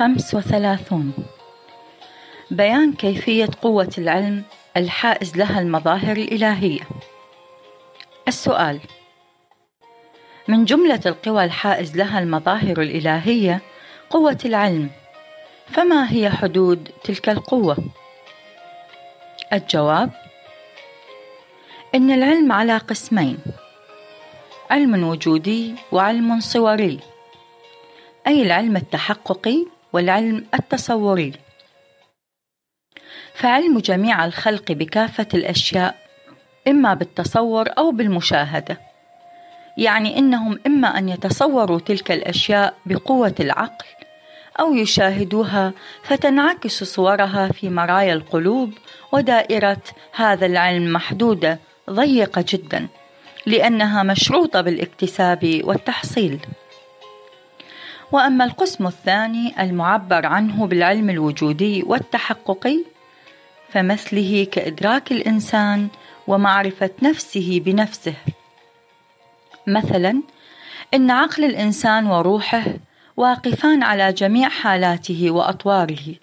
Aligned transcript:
خمس 0.00 0.34
وثلاثون. 0.34 1.12
بيان 2.50 2.92
كيفية 2.92 3.48
قوة 3.62 3.90
العلم 3.98 4.42
الحائز 4.76 5.36
لها 5.36 5.60
المظاهر 5.60 6.16
الإلهية. 6.16 6.80
السؤال 8.28 8.80
من 10.48 10.64
جملة 10.64 11.00
القوى 11.06 11.44
الحائز 11.44 11.96
لها 11.96 12.18
المظاهر 12.18 12.82
الإلهية 12.82 13.60
قوة 14.10 14.38
العلم 14.44 14.90
فما 15.66 16.12
هي 16.12 16.30
حدود 16.30 16.90
تلك 17.04 17.28
القوة؟ 17.28 17.76
الجواب 19.52 20.10
إن 21.94 22.10
العلم 22.10 22.52
على 22.52 22.76
قسمين 22.76 23.38
علم 24.70 25.04
وجودي 25.04 25.74
وعلم 25.92 26.40
صوري. 26.40 27.00
أي 28.26 28.42
العلم 28.42 28.76
التحققي 28.76 29.79
والعلم 29.92 30.46
التصوري. 30.54 31.32
فعلم 33.34 33.78
جميع 33.78 34.24
الخلق 34.24 34.72
بكافة 34.72 35.28
الأشياء 35.34 35.94
إما 36.68 36.94
بالتصور 36.94 37.68
أو 37.78 37.90
بالمشاهدة. 37.90 38.80
يعني 39.76 40.18
إنهم 40.18 40.58
إما 40.66 40.98
أن 40.98 41.08
يتصوروا 41.08 41.78
تلك 41.78 42.10
الأشياء 42.10 42.74
بقوة 42.86 43.34
العقل 43.40 43.86
أو 44.60 44.74
يشاهدوها 44.74 45.72
فتنعكس 46.02 46.84
صورها 46.84 47.48
في 47.48 47.70
مرايا 47.70 48.12
القلوب 48.12 48.72
ودائرة 49.12 49.82
هذا 50.12 50.46
العلم 50.46 50.92
محدودة 50.92 51.58
ضيقة 51.90 52.44
جدا 52.48 52.88
لأنها 53.46 54.02
مشروطة 54.02 54.60
بالاكتساب 54.60 55.60
والتحصيل. 55.64 56.38
وأما 58.12 58.44
القسم 58.44 58.86
الثاني 58.86 59.62
المعبر 59.62 60.26
عنه 60.26 60.66
بالعلم 60.66 61.10
الوجودي 61.10 61.82
والتحققي 61.82 62.78
فمثله 63.68 64.46
كإدراك 64.52 65.12
الإنسان 65.12 65.88
ومعرفة 66.26 66.90
نفسه 67.02 67.60
بنفسه. 67.64 68.14
مثلا 69.66 70.22
إن 70.94 71.10
عقل 71.10 71.44
الإنسان 71.44 72.06
وروحه 72.06 72.64
واقفان 73.16 73.82
على 73.82 74.12
جميع 74.12 74.48
حالاته 74.48 75.30
وأطواره 75.30 76.14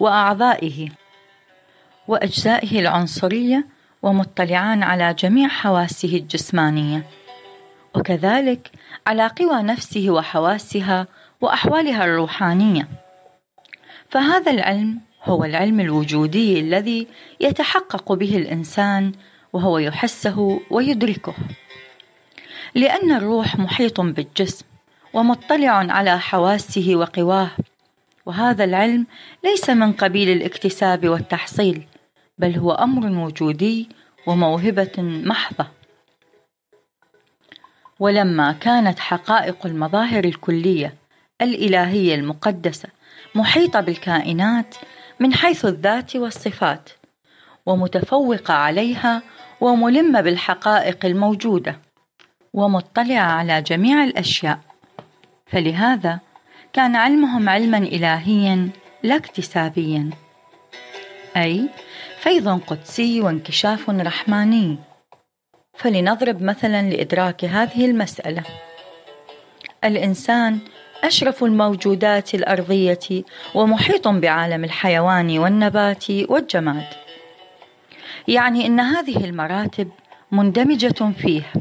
وأعضائه 0.00 0.88
وأجزائه 2.08 2.80
العنصرية 2.80 3.66
ومطلعان 4.02 4.82
على 4.82 5.14
جميع 5.14 5.48
حواسه 5.48 6.16
الجسمانية. 6.16 7.06
وكذلك 7.96 8.70
على 9.06 9.26
قوى 9.26 9.62
نفسه 9.62 10.10
وحواسها 10.10 11.06
وأحوالها 11.40 12.04
الروحانية. 12.04 12.88
فهذا 14.10 14.52
العلم 14.52 15.00
هو 15.24 15.44
العلم 15.44 15.80
الوجودي 15.80 16.60
الذي 16.60 17.06
يتحقق 17.40 18.12
به 18.12 18.36
الإنسان 18.36 19.12
وهو 19.52 19.78
يحسه 19.78 20.60
ويدركه. 20.70 21.34
لأن 22.74 23.12
الروح 23.12 23.58
محيط 23.58 24.00
بالجسم 24.00 24.66
ومطلع 25.12 25.70
على 25.70 26.18
حواسه 26.18 26.96
وقواه 26.96 27.50
وهذا 28.26 28.64
العلم 28.64 29.06
ليس 29.44 29.70
من 29.70 29.92
قبيل 29.92 30.28
الاكتساب 30.28 31.08
والتحصيل 31.08 31.86
بل 32.38 32.56
هو 32.56 32.72
أمر 32.72 33.24
وجودي 33.24 33.88
وموهبة 34.26 34.92
محضة. 34.98 35.83
ولما 38.00 38.52
كانت 38.52 38.98
حقائق 38.98 39.66
المظاهر 39.66 40.24
الكلية 40.24 40.94
الإلهية 41.42 42.14
المقدسة 42.14 42.88
محيطة 43.34 43.80
بالكائنات 43.80 44.74
من 45.20 45.34
حيث 45.34 45.64
الذات 45.64 46.16
والصفات 46.16 46.90
ومتفوقة 47.66 48.54
عليها 48.54 49.22
وملمة 49.60 50.20
بالحقائق 50.20 51.06
الموجودة 51.06 51.78
ومطلعة 52.52 53.32
على 53.32 53.62
جميع 53.62 54.04
الأشياء. 54.04 54.60
فلهذا 55.46 56.20
كان 56.72 56.96
علمهم 56.96 57.48
علما 57.48 57.78
الهيا 57.78 58.68
لا 59.02 59.16
اكتسابيا 59.16 60.10
أي 61.36 61.68
فيض 62.18 62.60
قدسي 62.60 63.20
وانكشاف 63.20 63.90
رحماني. 63.90 64.78
فلنضرب 65.76 66.42
مثلا 66.42 66.90
لإدراك 66.90 67.44
هذه 67.44 67.84
المسألة. 67.84 68.42
الإنسان 69.84 70.58
أشرف 71.04 71.44
الموجودات 71.44 72.34
الأرضية 72.34 73.24
ومحيط 73.54 74.08
بعالم 74.08 74.64
الحيوان 74.64 75.38
والنبات 75.38 76.10
والجماد. 76.10 76.86
يعني 78.28 78.66
أن 78.66 78.80
هذه 78.80 79.24
المراتب 79.24 79.90
مندمجة 80.32 81.12
فيه 81.18 81.52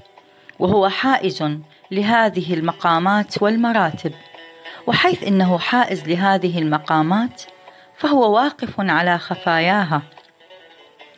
وهو 0.60 0.90
حائز 0.90 1.44
لهذه 1.92 2.54
المقامات 2.54 3.42
والمراتب 3.44 4.12
وحيث 4.88 5.24
إنه 5.24 5.58
حائز 5.58 6.10
لهذه 6.10 6.60
المقامات 6.60 7.42
فهو 7.98 8.36
واقف 8.36 8.74
على 8.80 9.18
خفاياها 9.18 10.02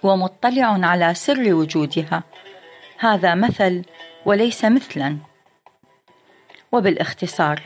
ومطلع 0.04 0.66
على 0.66 1.14
سر 1.14 1.54
وجودها 1.54 2.24
هذا 3.00 3.36
مثل 3.36 3.82
وليس 4.26 4.66
مثلا. 4.66 5.18
وبالاختصار 6.72 7.62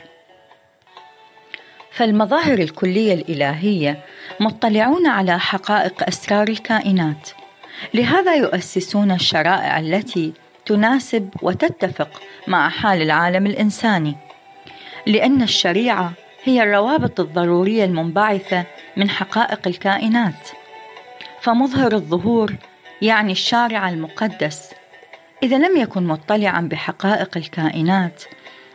فالمظاهر 1.92 2.58
الكلية 2.58 3.14
الإلهية 3.14 4.04
مطلعون 4.40 5.06
على 5.06 5.38
حقائق 5.38 6.08
أسرار 6.08 6.48
الكائنات. 6.48 7.30
لهذا 7.94 8.34
يؤسسون 8.34 9.10
الشرائع 9.10 9.78
التي 9.78 10.32
تناسب 10.66 11.30
وتتفق 11.42 12.22
مع 12.46 12.68
حال 12.68 13.02
العالم 13.02 13.46
الإنساني. 13.46 14.16
لأن 15.06 15.42
الشريعة 15.42 16.12
هي 16.44 16.62
الروابط 16.62 17.20
الضرورية 17.20 17.84
المنبعثة 17.84 18.64
من 18.96 19.10
حقائق 19.10 19.68
الكائنات. 19.68 20.48
فمظهر 21.40 21.92
الظهور 21.92 22.54
يعني 23.02 23.32
الشارع 23.32 23.88
المقدس 23.88 24.70
إذا 25.42 25.58
لم 25.58 25.76
يكن 25.76 26.06
مطلعا 26.06 26.60
بحقائق 26.60 27.36
الكائنات 27.36 28.24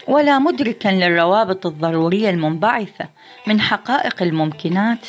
ولا 0.07 0.39
مدركا 0.39 0.89
للروابط 0.89 1.65
الضرورية 1.65 2.29
المنبعثة 2.29 3.09
من 3.47 3.61
حقائق 3.61 4.23
الممكنات 4.23 5.07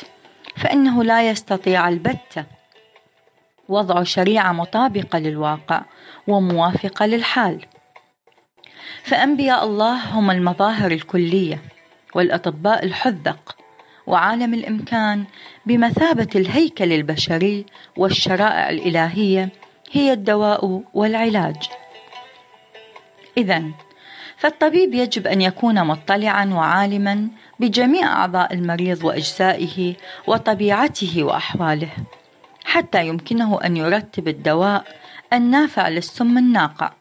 فإنه 0.57 1.05
لا 1.05 1.31
يستطيع 1.31 1.89
البتة 1.89 2.45
وضع 3.69 4.03
شريعة 4.03 4.53
مطابقة 4.53 5.19
للواقع 5.19 5.83
وموافقة 6.27 7.07
للحال. 7.07 7.67
فأنبياء 9.03 9.65
الله 9.65 10.19
هم 10.19 10.31
المظاهر 10.31 10.91
الكلية 10.91 11.63
والأطباء 12.15 12.85
الحذق 12.85 13.57
وعالم 14.07 14.55
الإمكان 14.55 15.25
بمثابة 15.67 16.29
الهيكل 16.35 16.93
البشري 16.93 17.67
والشرائع 17.97 18.71
الإلهية 18.71 19.49
هي 19.93 20.13
الدواء 20.13 20.83
والعلاج. 20.95 21.57
اذا 23.37 23.63
فالطبيب 24.37 24.95
يجب 24.95 25.27
أن 25.27 25.43
يكون 25.43 25.85
مطلعا 25.85 26.45
وعالما 26.45 27.29
بجميع 27.61 28.13
أعضاء 28.13 28.55
المريض 28.55 29.05
وأجزائه 29.05 29.95
وطبيعته 30.27 31.23
وأحواله 31.25 31.91
حتى 32.65 33.07
يمكنه 33.07 33.61
أن 33.65 33.77
يرتب 33.77 34.29
الدواء 34.29 34.85
النافع 35.33 35.89
للسم 35.89 36.39
الناقع. 36.39 36.93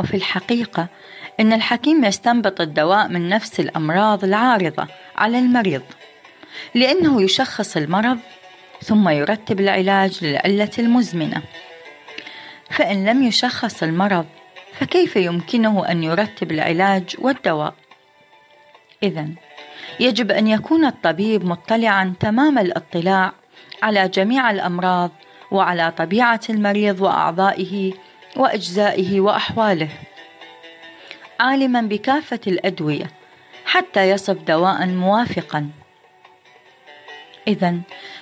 وفي 0.00 0.16
الحقيقة 0.16 0.86
إن 1.40 1.52
الحكيم 1.52 2.04
يستنبط 2.04 2.60
الدواء 2.60 3.08
من 3.08 3.28
نفس 3.28 3.60
الأمراض 3.60 4.24
العارضة 4.24 4.88
على 5.16 5.38
المريض 5.38 5.82
لأنه 6.74 7.22
يشخص 7.22 7.76
المرض 7.76 8.18
ثم 8.82 9.08
يرتب 9.08 9.60
العلاج 9.60 10.24
للعلة 10.24 10.70
المزمنة. 10.78 11.42
فإن 12.70 13.06
لم 13.06 13.22
يشخص 13.22 13.82
المرض 13.82 14.26
فكيف 14.72 15.16
يمكنه 15.16 15.90
أن 15.90 16.04
يرتب 16.04 16.52
العلاج 16.52 17.16
والدواء؟ 17.18 17.74
إذا 19.02 19.28
يجب 20.00 20.30
أن 20.30 20.46
يكون 20.46 20.84
الطبيب 20.84 21.44
مطلعا 21.44 22.14
تمام 22.20 22.58
الاطلاع 22.58 23.32
على 23.82 24.08
جميع 24.08 24.50
الأمراض 24.50 25.10
وعلى 25.50 25.90
طبيعة 25.90 26.40
المريض 26.50 27.00
وأعضائه 27.00 27.92
وأجزائه 28.36 29.20
وأحواله. 29.20 29.88
عالما 31.40 31.80
بكافة 31.80 32.40
الأدوية 32.46 33.10
حتى 33.64 34.10
يصف 34.10 34.36
دواء 34.36 34.86
موافقا. 34.86 35.70
إذا 37.48 37.74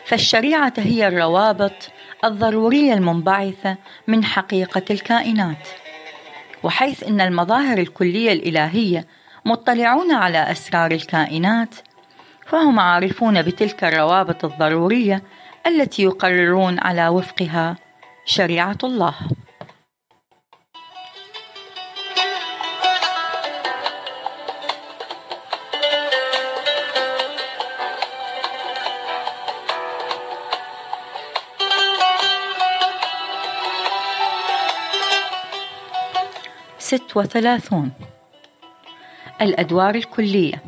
فالشريعة 0.07 0.73
هي 0.77 1.09
الروابط 1.09 1.91
الضرورية 2.25 2.95
المنبعثة 2.95 3.77
من 4.07 4.25
حقيقة 4.25 4.83
الكائنات. 4.91 5.69
وحيث 6.63 7.03
أن 7.03 7.21
المظاهر 7.21 7.79
الكلية 7.79 8.33
الإلهية 8.33 9.07
مطلعون 9.45 10.13
على 10.13 10.39
أسرار 10.39 10.91
الكائنات 10.91 11.75
فهم 12.47 12.81
عارفون 12.81 13.43
بتلك 13.43 13.85
الروابط 13.85 14.45
الضرورية 14.45 15.23
التي 15.67 16.03
يقررون 16.03 16.79
على 16.79 17.09
وفقها 17.09 17.77
شريعة 18.25 18.79
الله. 18.85 19.15
ست 36.87 37.17
وثلاثون. 37.17 37.93
الأدوار 39.41 39.95
الكلية. 39.95 40.63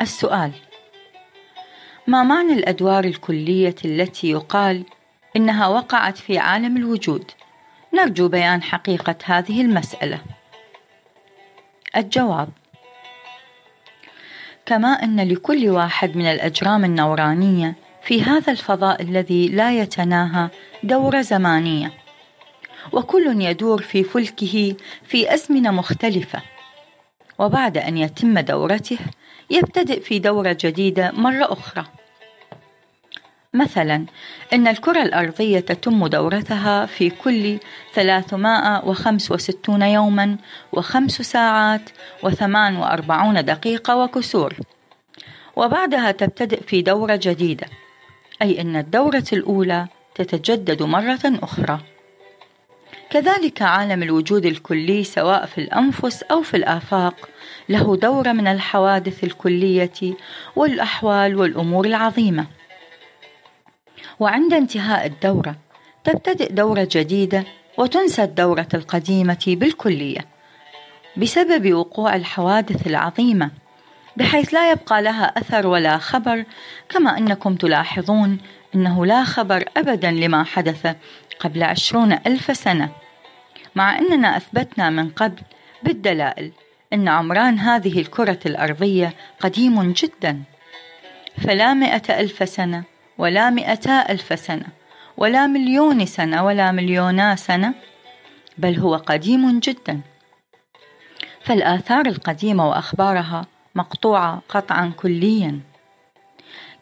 السؤال. 0.00 0.52
ما 2.06 2.22
معنى 2.22 2.52
الأدوار 2.52 3.04
الكلية 3.04 3.74
التي 3.84 4.30
يقال 4.30 4.84
إنها 5.36 5.66
وقعت 5.66 6.18
في 6.18 6.38
عالم 6.38 6.76
الوجود؟ 6.76 7.30
نرجو 7.94 8.28
بيان 8.28 8.62
حقيقة 8.62 9.16
هذه 9.24 9.60
المسألة. 9.60 10.20
الجواب: 11.96 12.48
كما 14.66 14.88
أن 14.88 15.28
لكل 15.28 15.68
واحد 15.68 16.16
من 16.16 16.26
الأجرام 16.26 16.84
النورانية 16.84 17.74
في 18.02 18.22
هذا 18.22 18.52
الفضاء 18.52 19.02
الذي 19.02 19.48
لا 19.48 19.78
يتناهى 19.80 20.48
دورة 20.82 21.20
زمانية، 21.20 21.92
وكل 22.92 23.42
يدور 23.42 23.82
في 23.82 24.04
فلكه 24.04 24.74
في 25.04 25.34
أزمنة 25.34 25.70
مختلفة، 25.70 26.42
وبعد 27.38 27.78
أن 27.78 27.98
يتم 27.98 28.38
دورته 28.38 28.98
يبتدئ 29.50 30.00
في 30.00 30.18
دورة 30.18 30.56
جديدة 30.60 31.12
مرة 31.12 31.52
أخرى. 31.52 31.84
مثلا 33.54 34.06
إن 34.52 34.68
الكرة 34.68 35.02
الأرضية 35.02 35.60
تتم 35.60 36.06
دورتها 36.06 36.86
في 36.86 37.10
كل 37.10 37.58
365 37.94 39.82
يوما 39.82 40.36
وخمس 40.72 41.22
ساعات 41.22 41.90
وثمان 42.22 42.76
وأربعون 42.76 43.44
دقيقة 43.44 43.96
وكسور. 43.96 44.54
وبعدها 45.56 46.10
تبتدئ 46.10 46.62
في 46.62 46.82
دورة 46.82 47.20
جديدة 47.22 47.66
أي 48.42 48.60
أن 48.60 48.76
الدورة 48.76 49.24
الأولى 49.32 49.86
تتجدد 50.14 50.82
مرة 50.82 51.20
أخرى. 51.24 51.80
كذلك 53.10 53.62
عالم 53.62 54.02
الوجود 54.02 54.46
الكلي 54.46 55.04
سواء 55.04 55.46
في 55.46 55.58
الأنفس 55.58 56.22
أو 56.22 56.42
في 56.42 56.56
الآفاق. 56.56 57.28
له 57.68 57.96
دورة 57.96 58.32
من 58.32 58.46
الحوادث 58.46 59.24
الكلية 59.24 60.14
والأحوال 60.56 61.36
والأمور 61.36 61.86
العظيمة. 61.86 62.46
وعند 64.20 64.54
انتهاء 64.54 65.06
الدورة 65.06 65.56
تبتدئ 66.04 66.52
دورة 66.52 66.88
جديدة 66.92 67.44
وتنسى 67.78 68.22
الدورة 68.22 68.68
القديمة 68.74 69.44
بالكلية 69.46 70.20
بسبب 71.16 71.74
وقوع 71.74 72.16
الحوادث 72.16 72.86
العظيمة 72.86 73.50
بحيث 74.16 74.54
لا 74.54 74.70
يبقى 74.72 75.02
لها 75.02 75.24
أثر 75.38 75.66
ولا 75.66 75.98
خبر 75.98 76.44
كما 76.88 77.18
أنكم 77.18 77.54
تلاحظون 77.54 78.38
أنه 78.74 79.06
لا 79.06 79.24
خبر 79.24 79.64
أبدا 79.76 80.10
لما 80.10 80.44
حدث 80.44 80.96
قبل 81.40 81.62
عشرون 81.62 82.12
ألف 82.12 82.56
سنة. 82.56 82.88
مع 83.74 83.98
أننا 83.98 84.36
أثبتنا 84.36 84.90
من 84.90 85.10
قبل 85.10 85.42
بالدلائل 85.82 86.52
أن 86.92 87.08
عمران 87.08 87.58
هذه 87.58 88.00
الكرة 88.00 88.38
الأرضية 88.46 89.14
قديم 89.40 89.92
جدا. 89.92 90.42
فلا 91.44 91.74
مئة 91.74 92.20
ألف 92.20 92.48
سنة 92.48 92.84
ولا 93.18 93.50
مئتا 93.50 94.12
ألف 94.12 94.38
سنة 94.38 94.66
ولا 95.16 95.46
مليون 95.46 96.06
سنة 96.06 96.44
ولا 96.44 96.72
مليونا 96.72 97.36
سنة 97.36 97.74
بل 98.58 98.78
هو 98.78 98.96
قديم 98.96 99.58
جدا. 99.60 100.00
فالآثار 101.42 102.06
القديمة 102.06 102.68
وأخبارها 102.68 103.46
مقطوعة 103.74 104.42
قطعا 104.48 104.92
كليا. 104.96 105.60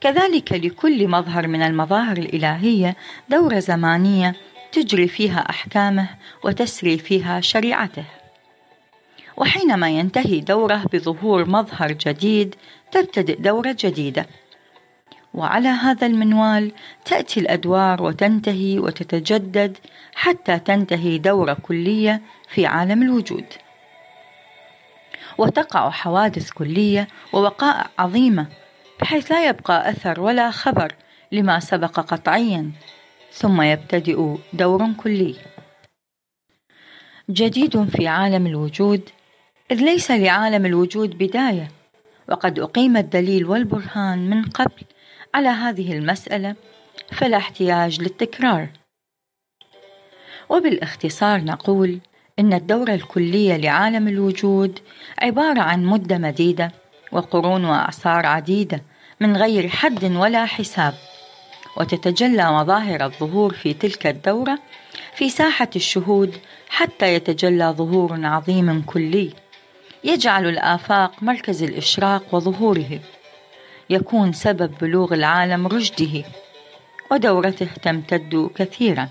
كذلك 0.01 0.53
لكل 0.53 1.09
مظهر 1.09 1.47
من 1.47 1.63
المظاهر 1.63 2.17
الإلهية 2.17 2.97
دورة 3.29 3.59
زمانية 3.59 4.35
تجري 4.77 5.09
فيها 5.09 5.51
أحكامه 5.51 6.09
وتسري 6.45 6.99
فيها 6.99 7.41
شريعته. 7.41 8.05
وحينما 9.37 9.89
ينتهي 9.91 10.41
دوره 10.41 10.85
بظهور 10.93 11.49
مظهر 11.49 11.93
جديد 11.93 12.55
تبتدئ 12.93 13.41
دورة 13.41 13.77
جديدة. 13.81 14.27
وعلى 15.35 15.69
هذا 15.69 16.07
المنوال 16.07 16.73
تأتي 17.05 17.41
الأدوار 17.41 18.03
وتنتهي 18.03 18.79
وتتجدد 18.79 19.77
حتى 20.15 20.59
تنتهي 20.59 21.19
دورة 21.19 21.57
كلية 21.63 22.23
في 22.49 22.67
عالم 22.67 23.03
الوجود. 23.03 23.47
وتقع 25.39 25.91
حوادث 25.91 26.51
كلية 26.51 27.09
ووقائع 27.33 27.87
عظيمة 27.99 28.47
بحيث 29.01 29.33
لا 29.33 29.49
يبقى 29.49 29.91
أثر 29.91 30.21
ولا 30.21 30.51
خبر 30.51 30.93
لما 31.33 31.61
سبق 31.61 32.01
قطعيا. 32.01 32.73
ثم 33.37 33.63
يبتدئ 33.63 34.37
دور 34.53 34.93
كلي. 34.93 35.35
جديد 37.31 37.85
في 37.89 38.09
عالم 38.09 38.47
الوجود 38.47 39.11
إذ 39.71 39.77
ليس 39.77 40.11
لعالم 40.11 40.67
الوجود 40.67 41.19
بداية 41.19 41.69
وقد 42.29 42.59
أقيم 42.59 42.97
الدليل 42.97 43.47
والبرهان 43.47 44.31
من 44.31 44.43
قبل 44.43 44.83
على 45.35 45.49
هذه 45.49 45.93
المسألة 45.93 46.55
فلا 47.13 47.37
احتياج 47.37 48.01
للتكرار. 48.01 48.69
وبالاختصار 50.49 51.45
نقول 51.45 52.01
إن 52.39 52.53
الدورة 52.53 52.95
الكلية 52.95 53.57
لعالم 53.57 54.09
الوجود 54.09 54.79
عبارة 55.19 55.61
عن 55.61 55.85
مدة 55.85 56.19
مديدة 56.19 56.73
وقرون 57.13 57.65
وأعصار 57.65 58.27
عديدة 58.27 58.83
من 59.21 59.37
غير 59.37 59.69
حد 59.69 60.05
ولا 60.05 60.47
حساب. 60.47 60.95
وتتجلى 61.77 62.53
مظاهر 62.53 63.05
الظهور 63.05 63.53
في 63.53 63.75
تلك 63.75 64.07
الدورة 64.07 64.59
في 65.15 65.31
ساحة 65.31 65.71
الشهود 65.77 66.37
حتى 66.69 67.15
يتجلى 67.15 67.75
ظهور 67.77 68.27
عظيم 68.27 68.83
كلي. 68.83 69.33
يجعل 70.05 70.49
الآفاق 70.49 71.23
مركز 71.23 71.63
الإشراق 71.63 72.35
وظهوره. 72.35 73.01
يكون 73.91 74.33
سبب 74.33 74.75
بلوغ 74.81 75.15
العالم 75.15 75.67
رشده. 75.67 76.25
ودورته 77.11 77.69
تمتد 77.83 78.51
كثيرا. 78.55 79.09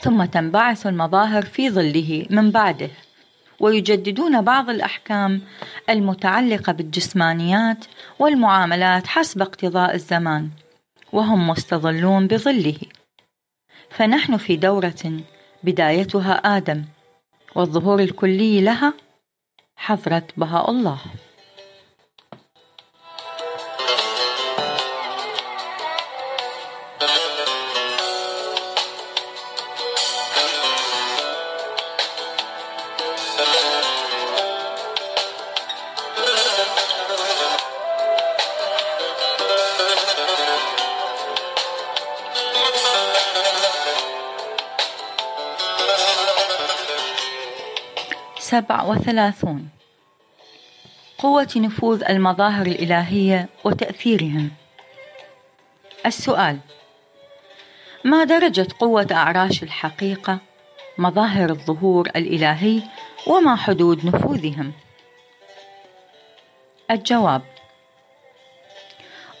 ثم 0.00 0.24
تنبعث 0.24 0.86
المظاهر 0.86 1.42
في 1.42 1.70
ظله 1.70 2.26
من 2.30 2.50
بعده. 2.50 2.90
ويجددون 3.60 4.42
بعض 4.42 4.70
الأحكام 4.70 5.42
المتعلقة 5.90 6.72
بالجسمانيات 6.72 7.84
والمعاملات 8.18 9.06
حسب 9.06 9.42
اقتضاء 9.42 9.94
الزمان. 9.94 10.48
وهم 11.12 11.48
مستظلون 11.48 12.26
بظله. 12.26 12.78
فنحن 13.90 14.36
في 14.36 14.56
دورة 14.56 15.20
بدايتها 15.62 16.32
آدم 16.32 16.84
والظهور 17.54 18.00
الكلي 18.00 18.60
لها 18.60 18.94
حضرة 19.76 20.26
بهاء 20.36 20.70
الله. 20.70 20.98
وثلاثون 49.02 49.68
قوة 51.18 51.48
نفوذ 51.56 52.04
المظاهر 52.04 52.66
الإلهية 52.66 53.48
وتأثيرهم. 53.64 54.50
السؤال 56.06 56.58
ما 58.04 58.24
درجة 58.24 58.66
قوة 58.78 59.06
أعراش 59.12 59.62
الحقيقة 59.62 60.38
مظاهر 60.98 61.50
الظهور 61.50 62.06
الإلهي 62.06 62.82
وما 63.26 63.56
حدود 63.56 64.06
نفوذهم؟ 64.06 64.72
الجواب 66.90 67.42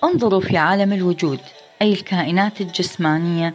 انظروا 0.04 0.40
في 0.40 0.56
عالم 0.56 0.92
الوجود 0.92 1.40
أي 1.82 1.92
الكائنات 1.92 2.60
الجسمانية 2.60 3.54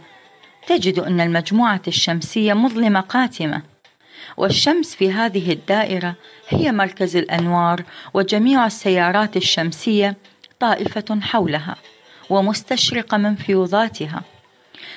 تجد 0.66 0.98
أن 0.98 1.20
المجموعة 1.20 1.82
الشمسية 1.88 2.52
مظلمة 2.54 3.00
قاتمة. 3.00 3.77
والشمس 4.36 4.94
في 4.94 5.12
هذه 5.12 5.52
الدائرة 5.52 6.14
هي 6.48 6.72
مركز 6.72 7.16
الأنوار 7.16 7.84
وجميع 8.14 8.66
السيارات 8.66 9.36
الشمسية 9.36 10.16
طائفة 10.60 11.20
حولها 11.20 11.76
ومستشرقة 12.30 13.16
من 13.16 13.34
فيوضاتها. 13.34 14.22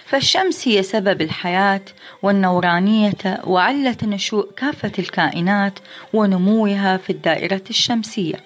فالشمس 0.05 0.67
هي 0.67 0.83
سبب 0.83 1.21
الحياة 1.21 1.81
والنورانية 2.21 3.41
وعلة 3.43 3.97
نشوء 4.03 4.51
كافة 4.51 4.91
الكائنات 4.99 5.79
ونموها 6.13 6.97
في 6.97 7.09
الدائرة 7.09 7.63
الشمسية. 7.69 8.43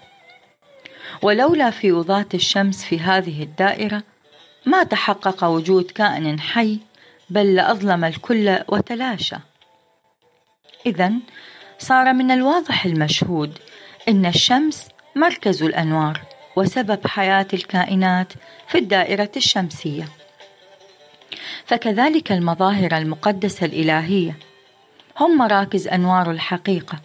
ولولا 1.22 1.70
فيوضات 1.70 2.36
الشمس 2.36 2.86
في 2.86 3.00
هذه 3.00 3.44
الدائرة 3.44 4.04
ما 4.66 4.84
تحقق 4.84 5.44
وجود 5.44 5.92
كائن 5.92 6.40
حي 6.40 6.80
بل 7.30 7.56
لأظلم 7.56 8.06
الكل 8.06 8.60
وتلاشى. 8.68 9.36
إذا 10.86 11.12
صار 11.80 12.14
من 12.14 12.32
الواضح 12.32 12.86
المشهود 12.86 13.58
إن 14.08 14.26
الشمس 14.26 14.88
مركز 15.16 15.64
الأنوار 15.64 16.22
وسبب 16.56 17.08
حياة 17.08 17.48
الكائنات 17.54 18.34
في 18.68 18.78
الدائرة 18.78 19.32
الشمسية. 19.38 20.08
فكذلك 21.66 22.32
المظاهر 22.32 22.98
المقدسة 22.98 23.66
الإلهية. 23.66 24.38
هم 25.20 25.38
مراكز 25.38 25.88
أنوار 25.88 26.32
الحقيقة 26.32 27.00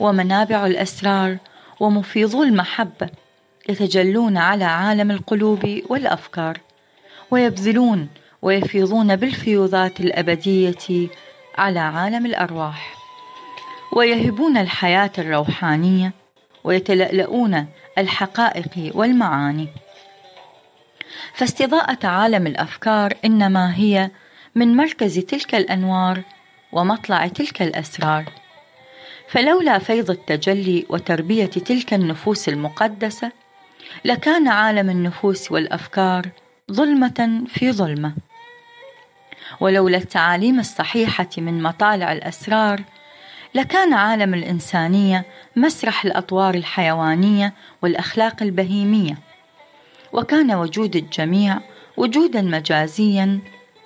ومنابع 0.00 0.66
الأسرار 0.66 1.36
ومفيضو 1.80 2.42
المحبة 2.42 3.08
يتجلون 3.68 4.36
على 4.36 4.64
عالم 4.64 5.10
القلوب 5.10 5.82
والأفكار 5.88 6.60
ويبذلون 7.30 8.08
ويفيضون 8.42 9.16
بالفيوضات 9.16 10.00
الأبدية 10.00 11.08
على 11.58 11.80
عالم 11.80 12.26
الأرواح. 12.26 12.99
ويهبون 13.92 14.56
الحياة 14.56 15.10
الروحانية 15.18 16.12
ويتلألؤون 16.64 17.66
الحقائق 17.98 18.92
والمعاني. 18.94 19.68
فاستضاءة 21.34 22.06
عالم 22.06 22.46
الأفكار 22.46 23.14
إنما 23.24 23.76
هي 23.76 24.10
من 24.54 24.76
مركز 24.76 25.18
تلك 25.18 25.54
الأنوار 25.54 26.22
ومطلع 26.72 27.26
تلك 27.26 27.62
الأسرار. 27.62 28.24
فلولا 29.28 29.78
فيض 29.78 30.10
التجلي 30.10 30.86
وتربية 30.88 31.46
تلك 31.46 31.94
النفوس 31.94 32.48
المقدسة 32.48 33.32
لكان 34.04 34.48
عالم 34.48 34.90
النفوس 34.90 35.52
والأفكار 35.52 36.28
ظلمة 36.72 37.44
في 37.48 37.72
ظلمة. 37.72 38.14
ولولا 39.60 39.98
التعاليم 39.98 40.60
الصحيحة 40.60 41.28
من 41.38 41.62
مطالع 41.62 42.12
الأسرار 42.12 42.84
لكان 43.54 43.92
عالم 43.92 44.34
الإنسانية 44.34 45.26
مسرح 45.56 46.04
الأطوار 46.04 46.54
الحيوانية 46.54 47.54
والأخلاق 47.82 48.42
البهيمية. 48.42 49.18
وكان 50.12 50.54
وجود 50.54 50.96
الجميع 50.96 51.60
وجودا 51.96 52.42
مجازيا 52.42 53.40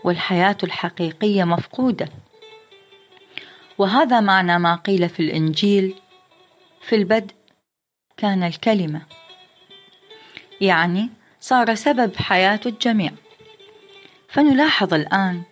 والحياة 0.05 0.57
الحقيقية 0.63 1.45
مفقودة. 1.45 2.09
وهذا 3.79 4.21
معنى 4.21 4.59
ما 4.59 4.75
قيل 4.75 5.09
في 5.09 5.21
الإنجيل 5.21 5.95
في 6.83 6.97
البدء 6.97 7.35
كان 8.17 8.43
الكلمة. 8.43 9.03
يعني 10.61 11.11
صار 11.41 11.75
سبب 11.75 12.17
حياة 12.17 12.61
الجميع. 12.67 13.11
فنلاحظ 14.29 14.95
الآن 14.95 15.43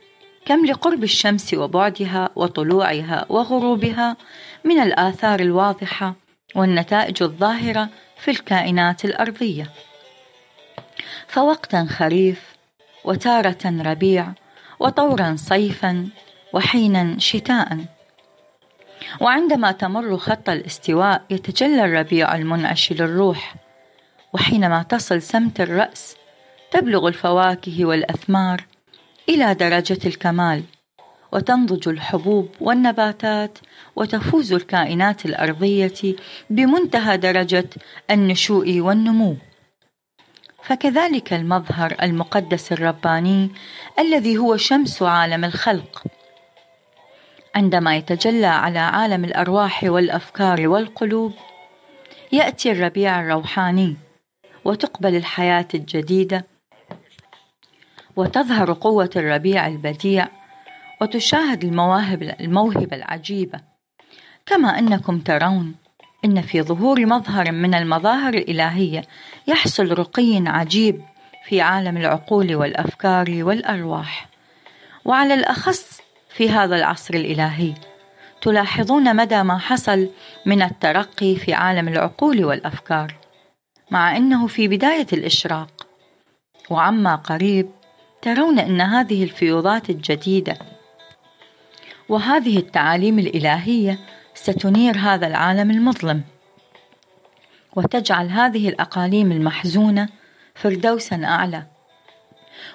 كم 0.44 0.66
لقرب 0.66 1.04
الشمس 1.04 1.54
وبعدها 1.54 2.30
وطلوعها 2.36 3.26
وغروبها 3.28 4.16
من 4.64 4.78
الآثار 4.80 5.40
الواضحة 5.40 6.14
والنتائج 6.54 7.22
الظاهرة 7.22 7.88
في 8.18 8.30
الكائنات 8.30 9.04
الأرضية. 9.04 9.70
فوقتا 11.28 11.86
خريف 11.90 12.56
وتارة 13.04 13.58
ربيع 13.64 14.32
وطورا 14.80 15.36
صيفا 15.38 16.08
وحينا 16.52 17.18
شتاء 17.18 17.78
وعندما 19.20 19.72
تمر 19.72 20.16
خط 20.16 20.48
الاستواء 20.48 21.22
يتجلى 21.30 21.84
الربيع 21.84 22.34
المنعش 22.34 22.92
للروح 22.92 23.54
وحينما 24.32 24.82
تصل 24.82 25.22
سمت 25.22 25.60
الرأس 25.60 26.16
تبلغ 26.70 27.08
الفواكه 27.08 27.84
والأثمار 27.84 28.64
إلى 29.28 29.54
درجة 29.54 29.98
الكمال 30.06 30.62
وتنضج 31.32 31.88
الحبوب 31.88 32.48
والنباتات 32.60 33.58
وتفوز 33.96 34.52
الكائنات 34.52 35.26
الأرضية 35.26 36.16
بمنتهى 36.50 37.16
درجة 37.16 37.68
النشوء 38.10 38.80
والنمو. 38.80 39.36
فكذلك 40.62 41.32
المظهر 41.32 41.96
المقدس 42.02 42.72
الرباني 42.72 43.50
الذي 43.98 44.38
هو 44.38 44.56
شمس 44.56 45.02
عالم 45.02 45.44
الخلق. 45.44 46.02
عندما 47.54 47.96
يتجلى 47.96 48.46
على 48.46 48.78
عالم 48.78 49.24
الأرواح 49.24 49.84
والأفكار 49.84 50.68
والقلوب 50.68 51.32
يأتي 52.32 52.72
الربيع 52.72 53.20
الروحاني 53.20 53.96
وتقبل 54.64 55.16
الحياة 55.16 55.68
الجديدة 55.74 56.51
وتظهر 58.16 58.72
قوة 58.72 59.10
الربيع 59.16 59.66
البديع 59.66 60.28
وتشاهد 61.00 61.64
المواهب 61.64 62.22
الموهبه 62.22 62.96
العجيبه 62.96 63.60
كما 64.46 64.78
أنكم 64.78 65.18
ترون 65.18 65.74
إن 66.24 66.40
في 66.40 66.62
ظهور 66.62 67.06
مظهر 67.06 67.52
من 67.52 67.74
المظاهر 67.74 68.34
الإلهية 68.34 69.02
يحصل 69.46 69.98
رقي 69.98 70.42
عجيب 70.46 71.02
في 71.44 71.60
عالم 71.60 71.96
العقول 71.96 72.54
والأفكار 72.54 73.44
والأرواح. 73.44 74.28
وعلى 75.04 75.34
الأخص 75.34 76.00
في 76.28 76.50
هذا 76.50 76.76
العصر 76.76 77.14
الإلهي 77.14 77.74
تلاحظون 78.42 79.16
مدى 79.16 79.42
ما 79.42 79.58
حصل 79.58 80.08
من 80.46 80.62
الترقي 80.62 81.36
في 81.36 81.54
عالم 81.54 81.88
العقول 81.88 82.44
والأفكار 82.44 83.14
مع 83.90 84.16
أنه 84.16 84.46
في 84.46 84.68
بداية 84.68 85.06
الإشراق. 85.12 85.86
وعما 86.70 87.14
قريب 87.14 87.70
ترون 88.22 88.58
أن 88.58 88.80
هذه 88.80 89.24
الفيوضات 89.24 89.90
الجديدة 89.90 90.56
وهذه 92.08 92.58
التعاليم 92.58 93.18
الإلهية 93.18 93.98
ستنير 94.34 94.96
هذا 94.96 95.26
العالم 95.26 95.70
المظلم. 95.70 96.22
وتجعل 97.76 98.28
هذه 98.28 98.68
الأقاليم 98.68 99.32
المحزونة 99.32 100.08
فردوسا 100.54 101.24
أعلى. 101.24 101.66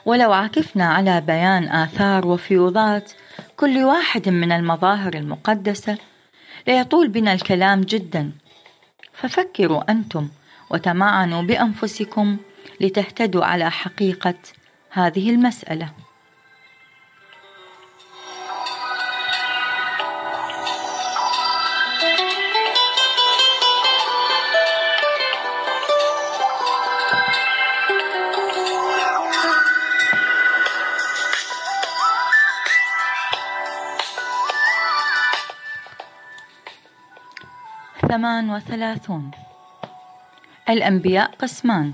ولو 0.06 0.34
عكفنا 0.34 0.86
على 0.86 1.22
بيان 1.22 1.64
آثار 1.64 2.28
وفيوضات 2.28 3.12
كل 3.58 3.84
واحد 3.84 4.30
من 4.30 4.52
المظاهر 4.52 5.14
المقدسة 5.14 5.98
ليطول 6.68 7.08
بنا 7.08 7.34
الكلام 7.34 7.82
جدا. 7.82 8.32
ففكروا 9.14 9.92
أنتم 9.92 10.30
وتمعنوا 10.70 11.42
بأنفسكم 11.42 12.38
لتهتدوا 12.82 13.46
على 13.46 13.72
حقيقة 13.72 14.36
هذه 14.98 15.30
المسألة. 15.30 15.90
ثمان 38.02 38.50
وثلاثون. 38.50 39.32
الأنبياء 40.70 41.32
قسمان. 41.36 41.94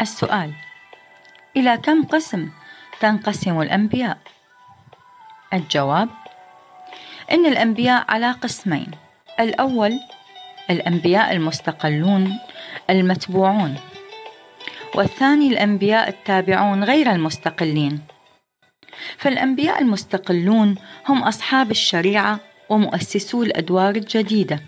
السؤال. 0.00 0.69
إلى 1.56 1.76
كم 1.76 2.04
قسم 2.04 2.50
تنقسم 3.00 3.60
الأنبياء؟ 3.60 4.18
الجواب 5.52 6.08
إن 7.32 7.46
الأنبياء 7.46 8.04
على 8.08 8.30
قسمين 8.30 8.90
الأول 9.40 10.00
الأنبياء 10.70 11.32
المستقلون 11.32 12.38
المتبوعون 12.90 13.76
والثاني 14.94 15.48
الأنبياء 15.48 16.08
التابعون 16.08 16.84
غير 16.84 17.12
المستقلين 17.12 18.00
فالأنبياء 19.18 19.82
المستقلون 19.82 20.74
هم 21.08 21.22
أصحاب 21.22 21.70
الشريعة 21.70 22.40
ومؤسسو 22.68 23.42
الأدوار 23.42 23.94
الجديدة 23.94 24.60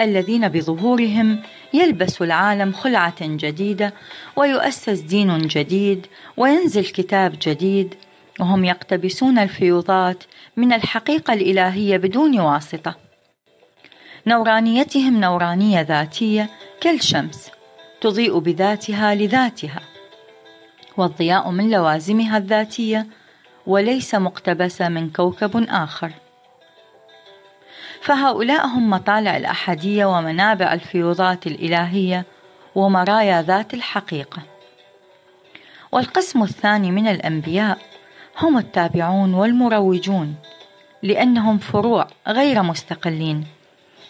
الذين 0.00 0.48
بظهورهم 0.48 1.42
يلبس 1.74 2.22
العالم 2.22 2.72
خلعة 2.72 3.14
جديدة 3.20 3.94
ويؤسس 4.36 5.00
دين 5.00 5.38
جديد 5.38 6.06
وينزل 6.36 6.84
كتاب 6.84 7.34
جديد 7.42 7.94
وهم 8.40 8.64
يقتبسون 8.64 9.38
الفيوضات 9.38 10.24
من 10.56 10.72
الحقيقة 10.72 11.34
الإلهية 11.34 11.96
بدون 11.96 12.40
واسطة. 12.40 12.96
نورانيتهم 14.26 15.20
نورانية 15.20 15.80
ذاتية 15.80 16.50
كالشمس 16.80 17.50
تضيء 18.00 18.38
بذاتها 18.38 19.14
لذاتها. 19.14 19.80
والضياء 20.96 21.50
من 21.50 21.70
لوازمها 21.70 22.38
الذاتية 22.38 23.06
وليس 23.66 24.14
مقتبس 24.14 24.82
من 24.82 25.10
كوكب 25.10 25.66
آخر. 25.68 26.12
فهؤلاء 28.02 28.66
هم 28.66 28.90
مطالع 28.90 29.36
الأحدية 29.36 30.04
ومنابع 30.04 30.72
الفيوضات 30.72 31.46
الإلهية 31.46 32.24
ومرايا 32.74 33.42
ذات 33.42 33.74
الحقيقة. 33.74 34.42
والقسم 35.92 36.42
الثاني 36.42 36.90
من 36.90 37.08
الأنبياء 37.08 37.78
هم 38.40 38.58
التابعون 38.58 39.34
والمروجون 39.34 40.34
لأنهم 41.02 41.58
فروع 41.58 42.06
غير 42.28 42.62
مستقلين 42.62 43.44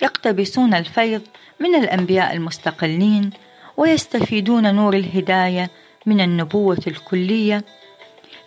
يقتبسون 0.03 0.75
الفيض 0.75 1.23
من 1.61 1.75
الأنبياء 1.75 2.33
المستقلين 2.33 3.31
ويستفيدون 3.77 4.75
نور 4.75 4.95
الهداية 4.95 5.71
من 6.07 6.21
النبوة 6.21 6.83
الكلية 6.87 7.65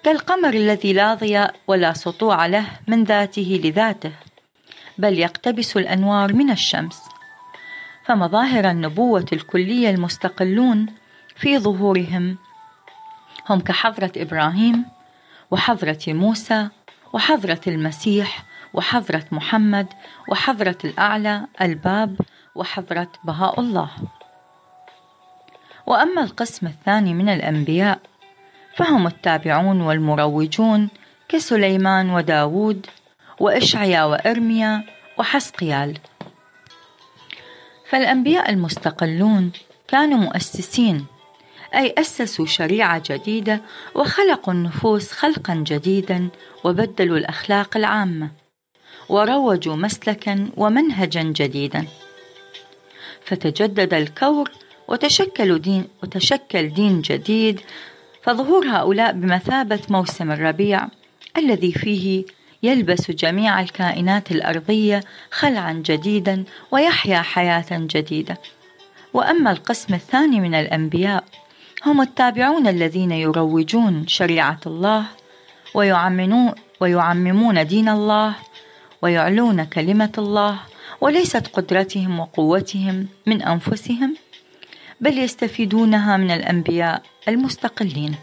كالقمر 0.04 0.54
الذي 0.54 0.94
لا 0.94 1.14
ضياء 1.14 1.56
ولا 1.68 1.94
سطوع 1.94 2.46
له 2.46 2.66
من 2.88 3.04
ذاته 3.04 3.62
لذاته. 3.64 4.12
بل 4.98 5.20
يقتبس 5.20 5.78
الأنوار 5.78 6.34
من 6.34 6.52
الشمس. 6.52 7.02
فمظاهر 8.06 8.72
النبوة 8.72 9.26
الكلية 9.34 9.90
المستقلون 9.90 10.86
في 11.36 11.60
ظهورهم 11.60 12.38
هم 13.50 13.60
كحضرة 13.60 14.12
إبراهيم 14.18 14.86
وحضرة 15.52 16.00
موسى 16.08 16.70
وحضرة 17.14 17.62
المسيح 17.68 18.44
وحضرة 18.74 19.26
محمد 19.32 19.88
وحضرة 20.30 20.78
الأعلى 20.84 21.48
الباب 21.62 22.20
وحضرة 22.56 23.08
بهاء 23.24 23.60
الله. 23.60 23.90
وأما 25.86 26.24
القسم 26.24 26.68
الثاني 26.68 27.14
من 27.14 27.30
الأنبياء 27.30 28.00
فهم 28.76 29.08
التابعون 29.08 29.82
والمروجون 29.82 30.90
كسليمان 31.30 32.10
وداود 32.10 32.86
وإشعيا 33.40 34.04
وإرميا 34.04 34.84
وحسقيال. 35.18 35.98
فالأنبياء 37.90 38.50
المستقلون 38.50 39.52
كانوا 39.88 40.18
مؤسسين 40.18 41.06
أي 41.76 41.96
أسسوا 41.98 42.46
شريعة 42.46 43.04
جديدة 43.10 43.62
وخلقوا 43.96 44.54
النفوس 44.54 45.12
خلقا 45.12 45.64
جديدا 45.68 46.30
وبدلوا 46.64 47.18
الأخلاق 47.18 47.78
العامة 47.78 48.32
وروجوا 49.10 49.76
مسلكا 49.76 50.50
ومنهجا 50.58 51.24
جديدا. 51.24 51.88
فتجدد 53.26 53.94
الكور 53.94 54.52
وتشكل 54.88 55.60
دين 55.60 55.88
وتشكل 56.04 56.70
دين 56.70 57.02
جديد 57.02 57.62
فظهور 58.24 58.68
هؤلاء 58.68 59.12
بمثابة 59.12 59.80
موسم 59.90 60.32
الربيع 60.32 60.88
الذي 61.38 61.72
فيه 61.72 62.26
يلبس 62.66 63.12
جميع 63.12 63.62
الكائنات 63.62 64.32
الأرضية 64.32 65.04
خلعا 65.32 65.74
جديدا 65.74 66.44
ويحيا 66.72 67.22
حياة 67.22 67.66
جديدة. 67.72 68.38
وأما 69.14 69.52
القسم 69.52 69.94
الثاني 69.94 70.40
من 70.40 70.56
الأنبياء 70.56 71.24
هم 71.86 72.02
التابعون 72.02 72.68
الذين 72.68 73.12
يروجون 73.12 74.08
شريعة 74.08 74.60
الله 74.66 75.06
ويعممون 75.74 76.52
ويعممون 76.80 77.68
دين 77.68 77.90
الله 77.90 78.36
ويعلون 79.02 79.64
كلمة 79.64 80.12
الله 80.18 80.60
وليست 81.02 81.48
قدرتهم 81.48 82.20
وقوتهم 82.20 83.08
من 83.26 83.42
أنفسهم 83.42 84.16
بل 85.02 85.18
يستفيدونها 85.18 86.18
من 86.18 86.32
الأنبياء 86.32 87.02
المستقلين. 87.28 88.16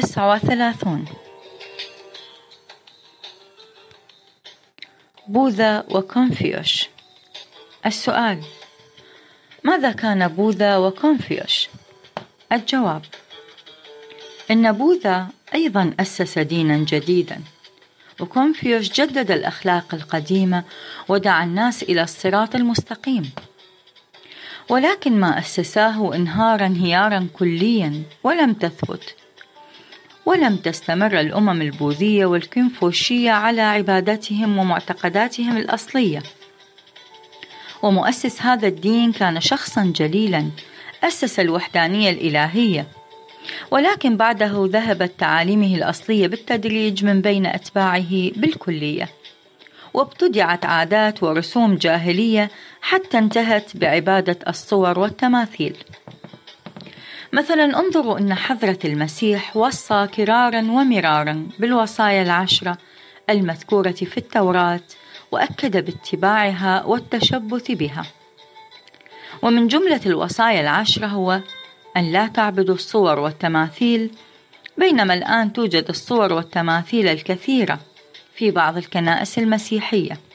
تسعة 0.00 0.34
وثلاثون. 0.34 1.04
بوذا 5.28 5.84
وكونفيوش. 5.90 6.88
السؤال 7.86 8.42
ماذا 9.64 9.92
كان 9.92 10.28
بوذا 10.28 10.76
وكونفيوش؟ 10.76 11.68
الجواب 12.52 13.02
إن 14.50 14.72
بوذا 14.72 15.28
أيضا 15.54 15.94
أسس 16.00 16.38
دينا 16.38 16.76
جديدا 16.76 17.40
وكونفيوش 18.20 18.92
جدد 18.92 19.30
الأخلاق 19.30 19.94
القديمة 19.94 20.64
ودعا 21.08 21.44
الناس 21.44 21.82
إلى 21.82 22.02
الصراط 22.02 22.54
المستقيم. 22.54 23.30
ولكن 24.68 25.20
ما 25.20 25.38
أسساه 25.38 26.14
انهار 26.14 26.66
انهيارا 26.66 27.28
كليا 27.38 28.02
ولم 28.24 28.52
تثبت. 28.54 29.17
ولم 30.28 30.56
تستمر 30.56 31.20
الأمم 31.20 31.62
البوذية 31.62 32.26
والكنفوشية 32.26 33.30
على 33.30 33.60
عبادتهم 33.60 34.58
ومعتقداتهم 34.58 35.56
الأصلية. 35.56 36.22
ومؤسس 37.82 38.42
هذا 38.42 38.68
الدين 38.68 39.12
كان 39.12 39.40
شخصا 39.40 39.92
جليلا 39.96 40.50
أسس 41.04 41.40
الوحدانية 41.40 42.10
الإلهية. 42.10 42.86
ولكن 43.70 44.16
بعده 44.16 44.52
ذهبت 44.56 45.12
تعاليمه 45.18 45.74
الأصلية 45.74 46.26
بالتدريج 46.26 47.04
من 47.04 47.20
بين 47.20 47.46
أتباعه 47.46 48.30
بالكلية. 48.36 49.08
وابتدعت 49.94 50.66
عادات 50.66 51.22
ورسوم 51.22 51.74
جاهلية 51.74 52.50
حتى 52.80 53.18
انتهت 53.18 53.76
بعبادة 53.76 54.38
الصور 54.48 54.98
والتماثيل. 54.98 55.76
مثلا 57.32 57.64
انظروا 57.64 58.18
أن 58.18 58.34
حضرة 58.34 58.78
المسيح 58.84 59.56
وصى 59.56 60.06
كرارا 60.14 60.60
ومرارا 60.60 61.46
بالوصايا 61.58 62.22
العشرة 62.22 62.78
المذكورة 63.30 63.90
في 63.90 64.18
التوراة 64.18 64.80
وأكد 65.32 65.84
باتباعها 65.84 66.84
والتشبث 66.84 67.70
بها. 67.70 68.06
ومن 69.42 69.68
جملة 69.68 70.00
الوصايا 70.06 70.60
العشرة 70.60 71.06
هو 71.06 71.40
أن 71.96 72.12
لا 72.12 72.26
تعبدوا 72.26 72.74
الصور 72.74 73.18
والتماثيل 73.18 74.10
بينما 74.78 75.14
الآن 75.14 75.52
توجد 75.52 75.88
الصور 75.88 76.32
والتماثيل 76.32 77.08
الكثيرة 77.08 77.78
في 78.34 78.50
بعض 78.50 78.76
الكنائس 78.76 79.38
المسيحية. 79.38 80.27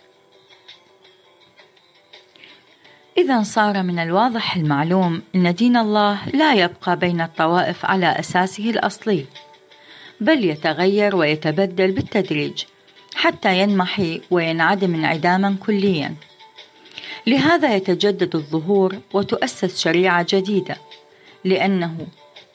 إذا 3.17 3.43
صار 3.43 3.84
من 3.84 3.99
الواضح 3.99 4.56
المعلوم 4.56 5.21
أن 5.36 5.54
دين 5.54 5.78
الله 5.78 6.30
لا 6.30 6.54
يبقى 6.54 6.99
بين 6.99 7.21
الطوائف 7.21 7.86
على 7.86 8.19
أساسه 8.19 8.69
الأصلي 8.69 9.26
بل 10.21 10.45
يتغير 10.45 11.15
ويتبدل 11.15 11.91
بالتدريج 11.91 12.63
حتى 13.15 13.60
ينمحي 13.60 14.21
وينعدم 14.32 14.95
انعداما 14.95 15.56
كليا. 15.65 16.15
لهذا 17.28 17.76
يتجدد 17.76 18.36
الظهور 18.36 18.95
وتؤسس 19.13 19.82
شريعة 19.82 20.26
جديدة 20.30 20.78
لأنه 21.45 22.08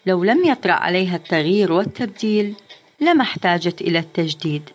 لو 0.06 0.24
لم 0.24 0.44
يطرأ 0.44 0.72
عليها 0.72 1.16
التغيير 1.16 1.72
والتبديل 1.72 2.54
لما 3.00 3.22
احتاجت 3.22 3.80
إلى 3.80 3.98
التجديد. 3.98 4.70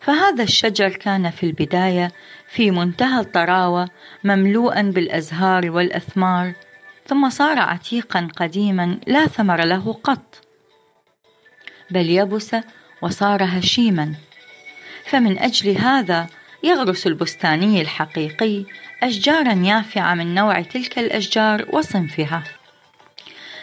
فهذا 0.00 0.42
الشجر 0.42 0.88
كان 0.88 1.30
في 1.30 1.46
البداية 1.46 2.12
في 2.52 2.70
منتهى 2.70 3.20
الطراوة 3.20 3.88
مملوءا 4.24 4.82
بالأزهار 4.82 5.70
والأثمار 5.70 6.52
ثم 7.06 7.30
صار 7.30 7.58
عتيقا 7.58 8.28
قديما 8.36 8.98
لا 9.06 9.26
ثمر 9.26 9.64
له 9.64 9.92
قط. 10.04 10.44
بل 11.90 12.10
يبس 12.10 12.56
وصار 13.02 13.44
هشيما. 13.44 14.14
فمن 15.04 15.38
أجل 15.38 15.78
هذا 15.78 16.26
يغرس 16.62 17.06
البستاني 17.06 17.80
الحقيقي 17.80 18.64
أشجارا 19.02 19.52
يافعة 19.52 20.14
من 20.14 20.34
نوع 20.34 20.60
تلك 20.60 20.98
الأشجار 20.98 21.66
وصنفها. 21.72 22.42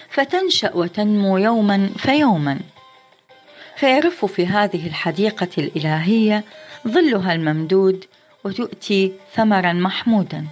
فتنشأ 0.09 0.75
وتنمو 0.75 1.37
يوما 1.37 1.89
فيوما. 1.97 2.59
فيرف 3.75 4.25
في 4.25 4.47
هذه 4.47 4.87
الحديقة 4.87 5.49
الإلهية 5.57 6.43
ظلها 6.87 7.33
الممدود 7.33 8.05
وتؤتي 8.43 9.13
ثمرا 9.35 9.73
محمودا. 9.73 10.47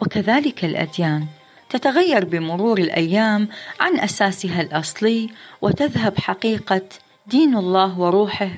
وكذلك 0.00 0.64
الأديان. 0.64 1.26
تتغير 1.70 2.24
بمرور 2.24 2.78
الأيام 2.78 3.48
عن 3.80 4.00
أساسها 4.00 4.60
الأصلي 4.60 5.30
وتذهب 5.62 6.18
حقيقة 6.18 6.82
دين 7.26 7.56
الله 7.56 7.98
وروحه 7.98 8.50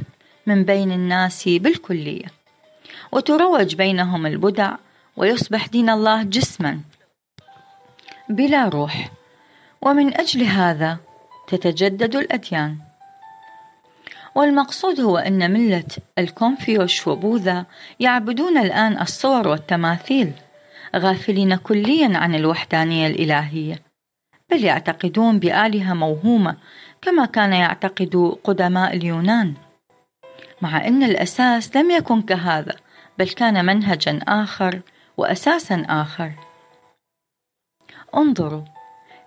من 0.47 0.65
بين 0.65 0.93
الناس 0.93 1.49
بالكلية. 1.49 2.27
وتروج 3.13 3.75
بينهم 3.75 4.27
البدع 4.27 4.77
ويصبح 5.17 5.67
دين 5.67 5.91
الله 5.91 6.23
جسما 6.23 6.81
بلا 8.29 8.69
روح. 8.69 9.11
ومن 9.83 10.17
أجل 10.21 10.43
هذا 10.43 10.99
تتجدد 11.49 12.17
الأديان. 12.17 12.86
والمقصود 14.37 15.01
هو 15.01 15.19
أن 15.19 15.51
ملة 15.53 15.85
الكونفيوش 16.19 17.07
وبوذا 17.07 17.67
يعبدون 18.01 18.59
الآن 18.59 19.01
الصور 19.01 19.49
والتماثيل 19.49 20.33
غافلين 20.97 21.57
كليا 21.57 22.19
عن 22.19 22.35
الوحدانية 22.35 23.07
الإلهية. 23.07 23.83
بل 24.51 24.65
يعتقدون 24.65 25.39
بآلهة 25.39 25.95
موهومة 25.95 26.57
كما 27.03 27.27
كان 27.27 27.53
يعتقد 27.53 28.37
قدماء 28.45 28.97
اليونان. 28.97 29.55
مع 30.63 30.87
أن 30.87 31.03
الأساس 31.03 31.77
لم 31.77 31.91
يكن 31.91 32.23
كهذا 32.23 32.77
بل 33.19 33.29
كان 33.29 33.65
منهجا 33.65 34.21
آخر 34.29 34.81
وأساسا 35.17 35.87
آخر. 35.89 36.33
انظروا 38.17 38.65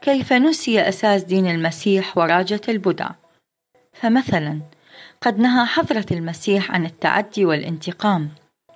كيف 0.01 0.33
نسي 0.33 0.81
أساس 0.89 1.23
دين 1.23 1.47
المسيح 1.47 2.17
وراجة 2.17 2.61
البدع. 2.69 3.09
فمثلا 3.93 4.61
قد 5.21 5.39
نهى 5.39 5.65
حضرة 5.65 6.05
المسيح 6.11 6.71
عن 6.71 6.85
التعدي 6.85 7.45
والانتقام 7.45 8.29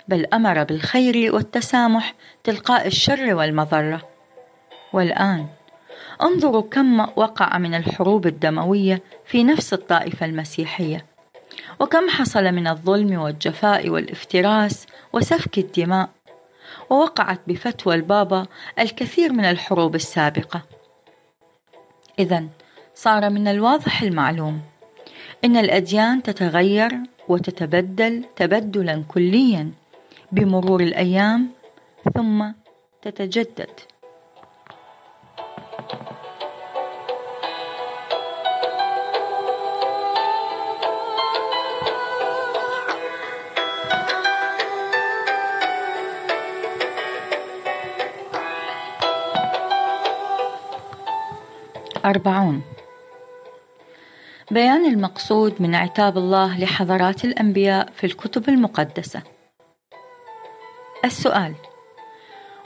بل 0.07 0.25
أمر 0.33 0.63
بالخير 0.63 1.35
والتسامح 1.35 2.13
تلقاء 2.43 2.87
الشر 2.87 3.35
والمضرة. 3.35 4.01
والآن 4.93 5.47
انظروا 6.21 6.61
كم 6.61 6.99
وقع 6.99 7.57
من 7.57 7.73
الحروب 7.73 8.27
الدموية 8.27 9.03
في 9.25 9.43
نفس 9.43 9.73
الطائفة 9.73 10.25
المسيحية 10.25 11.05
وكم 11.79 12.09
حصل 12.09 12.43
من 12.43 12.67
الظلم 12.67 13.19
والجفاء 13.19 13.89
والافتراس 13.89 14.85
وسفك 15.13 15.57
الدماء 15.57 16.09
ووقعت 16.89 17.39
بفتوى 17.47 17.95
البابا 17.95 18.45
الكثير 18.79 19.33
من 19.33 19.45
الحروب 19.45 19.95
السابقة. 19.95 20.61
إذا 22.19 22.47
صار 22.95 23.29
من 23.29 23.47
الواضح 23.47 24.01
المعلوم 24.01 24.61
إن 25.45 25.57
الأديان 25.57 26.23
تتغير 26.23 26.91
وتتبدل 27.27 28.23
تبدلا 28.35 29.03
كليا 29.07 29.71
بمرور 30.31 30.81
الأيام 30.81 31.49
ثم 32.13 32.51
تتجدد. 33.01 33.69
أربعون. 52.05 52.72
بيان 54.53 54.85
المقصود 54.85 55.61
من 55.61 55.75
عتاب 55.75 56.17
الله 56.17 56.59
لحضرات 56.59 57.25
الأنبياء 57.25 57.89
في 57.95 58.03
الكتب 58.03 58.49
المقدسة 58.49 59.21
السؤال 61.05 61.53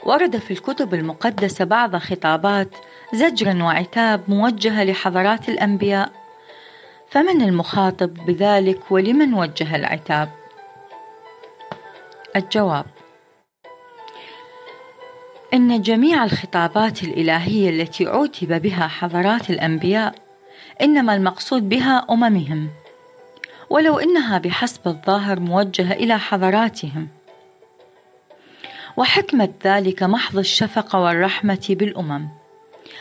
ورد 0.04 0.36
في 0.36 0.50
الكتب 0.50 0.94
المقدسة 0.94 1.64
بعض 1.64 1.96
خطابات 1.96 2.68
زجر 3.12 3.62
وعتاب 3.62 4.20
موجهة 4.28 4.84
لحضرات 4.84 5.48
الأنبياء 5.48 6.12
فمن 7.10 7.42
المخاطب 7.42 8.14
بذلك 8.14 8.92
ولمن 8.92 9.34
وجه 9.34 9.76
العتاب؟ 9.76 10.28
الجواب 12.36 12.86
إن 15.54 15.82
جميع 15.82 16.24
الخطابات 16.24 17.02
الإلهية 17.02 17.70
التي 17.70 18.06
عوتب 18.06 18.62
بها 18.62 18.88
حضرات 18.88 19.50
الأنبياء 19.50 20.27
إنما 20.82 21.14
المقصود 21.14 21.68
بها 21.68 22.06
أممهم 22.10 22.70
ولو 23.70 23.98
إنها 23.98 24.38
بحسب 24.38 24.80
الظاهر 24.86 25.40
موجهة 25.40 25.92
إلى 25.92 26.18
حضراتهم. 26.18 27.08
وحكمة 28.96 29.54
ذلك 29.64 30.02
محض 30.02 30.38
الشفقة 30.38 31.00
والرحمة 31.00 31.66
بالأمم 31.70 32.28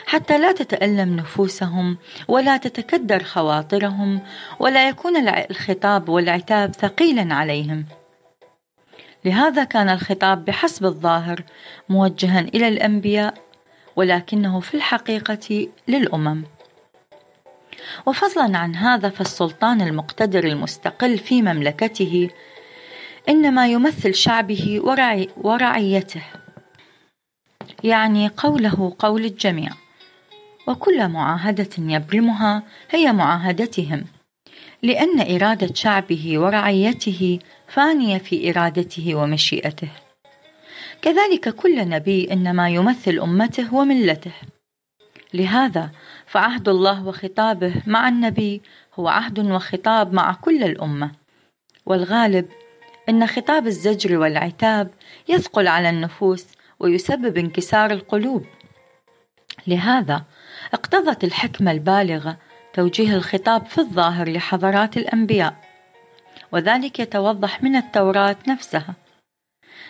حتى 0.05 0.37
لا 0.37 0.51
تتألم 0.51 1.15
نفوسهم 1.15 1.97
ولا 2.27 2.57
تتكدر 2.57 3.23
خواطرهم 3.23 4.21
ولا 4.59 4.89
يكون 4.89 5.27
الخطاب 5.27 6.09
والعتاب 6.09 6.73
ثقيلا 6.75 7.35
عليهم. 7.35 7.85
لهذا 9.25 9.63
كان 9.63 9.89
الخطاب 9.89 10.45
بحسب 10.45 10.85
الظاهر 10.85 11.43
موجها 11.89 12.39
إلى 12.39 12.67
الأنبياء 12.67 13.33
ولكنه 13.95 14.59
في 14.59 14.73
الحقيقة 14.73 15.67
للأمم. 15.87 16.43
وفضلا 18.05 18.57
عن 18.57 18.75
هذا 18.75 19.09
فالسلطان 19.09 19.81
المقتدر 19.81 20.43
المستقل 20.43 21.17
في 21.17 21.41
مملكته 21.41 22.29
إنما 23.29 23.67
يمثل 23.67 24.15
شعبه 24.15 24.81
ورعي 24.83 25.29
ورعيته. 25.37 26.23
يعني 27.83 28.27
قوله 28.27 28.95
قول 28.99 29.25
الجميع. 29.25 29.71
وكل 30.67 31.07
معاهدة 31.07 31.69
يبرمها 31.77 32.63
هي 32.91 33.13
معاهدتهم 33.13 34.05
لأن 34.83 35.35
إرادة 35.35 35.73
شعبه 35.73 36.39
ورعيته 36.39 37.39
فانية 37.67 38.17
في 38.17 38.49
إرادته 38.49 39.15
ومشيئته. 39.15 39.89
كذلك 41.01 41.49
كل 41.49 41.89
نبي 41.89 42.33
إنما 42.33 42.69
يمثل 42.69 43.19
أمته 43.19 43.75
وملته. 43.75 44.31
لهذا 45.33 45.91
فعهد 46.27 46.69
الله 46.69 47.07
وخطابه 47.07 47.73
مع 47.87 48.07
النبي 48.07 48.61
هو 48.95 49.07
عهد 49.07 49.39
وخطاب 49.39 50.13
مع 50.13 50.33
كل 50.33 50.63
الأمة. 50.63 51.11
والغالب 51.85 52.45
إن 53.09 53.27
خطاب 53.27 53.67
الزجر 53.67 54.17
والعتاب 54.17 54.89
يثقل 55.29 55.67
على 55.67 55.89
النفوس 55.89 56.45
ويسبب 56.79 57.37
انكسار 57.37 57.91
القلوب. 57.91 58.45
لهذا 59.67 60.23
اقتضت 60.73 61.23
الحكمة 61.23 61.71
البالغة 61.71 62.37
توجيه 62.73 63.15
الخطاب 63.15 63.65
في 63.65 63.77
الظاهر 63.77 64.29
لحضرات 64.29 64.97
الأنبياء 64.97 65.55
وذلك 66.51 66.99
يتوضح 66.99 67.63
من 67.63 67.75
التوراة 67.75 68.35
نفسها 68.47 68.95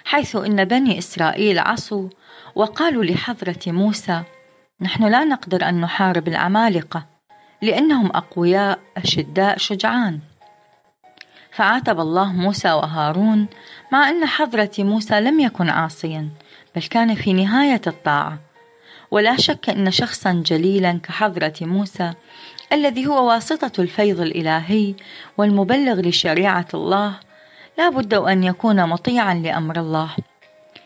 حيث 0.06 0.36
إن 0.36 0.66
بني 0.66 0.98
إسرائيل 0.98 1.60
عصوا 1.60 2.10
وقالوا 2.56 3.04
لحضرة 3.04 3.60
موسى 3.68 4.24
نحن 4.82 5.04
لا 5.04 5.24
نقدر 5.24 5.70
أن 5.70 5.82
نحارب 5.82 6.28
العمالقة 6.28 7.06
لأنهم 7.62 8.06
أقوياء 8.08 8.80
أشداء 8.98 9.58
شجعان. 9.58 10.20
فعاتب 11.52 12.00
الله 12.00 12.34
موسى 12.34 12.72
وهارون 12.72 13.48
مع 13.92 14.10
أن 14.10 14.26
حضرة 14.26 14.72
موسى 14.80 15.20
لم 15.20 15.40
يكن 15.40 15.70
عاصيا 15.70 16.30
بل 16.76 16.82
كان 16.82 17.16
في 17.16 17.34
نهاية 17.34 17.82
الطاعة. 17.88 18.40
ولا 19.12 19.38
شك 19.38 19.70
أن 19.70 19.92
شخصا 19.92 20.44
جليلا 20.46 21.00
كحضرة 21.04 21.56
موسى 21.62 22.14
الذي 22.74 23.08
هو 23.08 23.28
واسطة 23.28 23.82
الفيض 23.82 24.22
الإلهي 24.22 24.96
والمبلغ 25.38 26.02
لشريعة 26.02 26.68
الله 26.74 27.20
لا 27.78 27.90
بد 27.90 28.14
أن 28.14 28.44
يكون 28.44 28.90
مطيعا 28.90 29.34
لأمر 29.34 29.80
الله. 29.80 30.16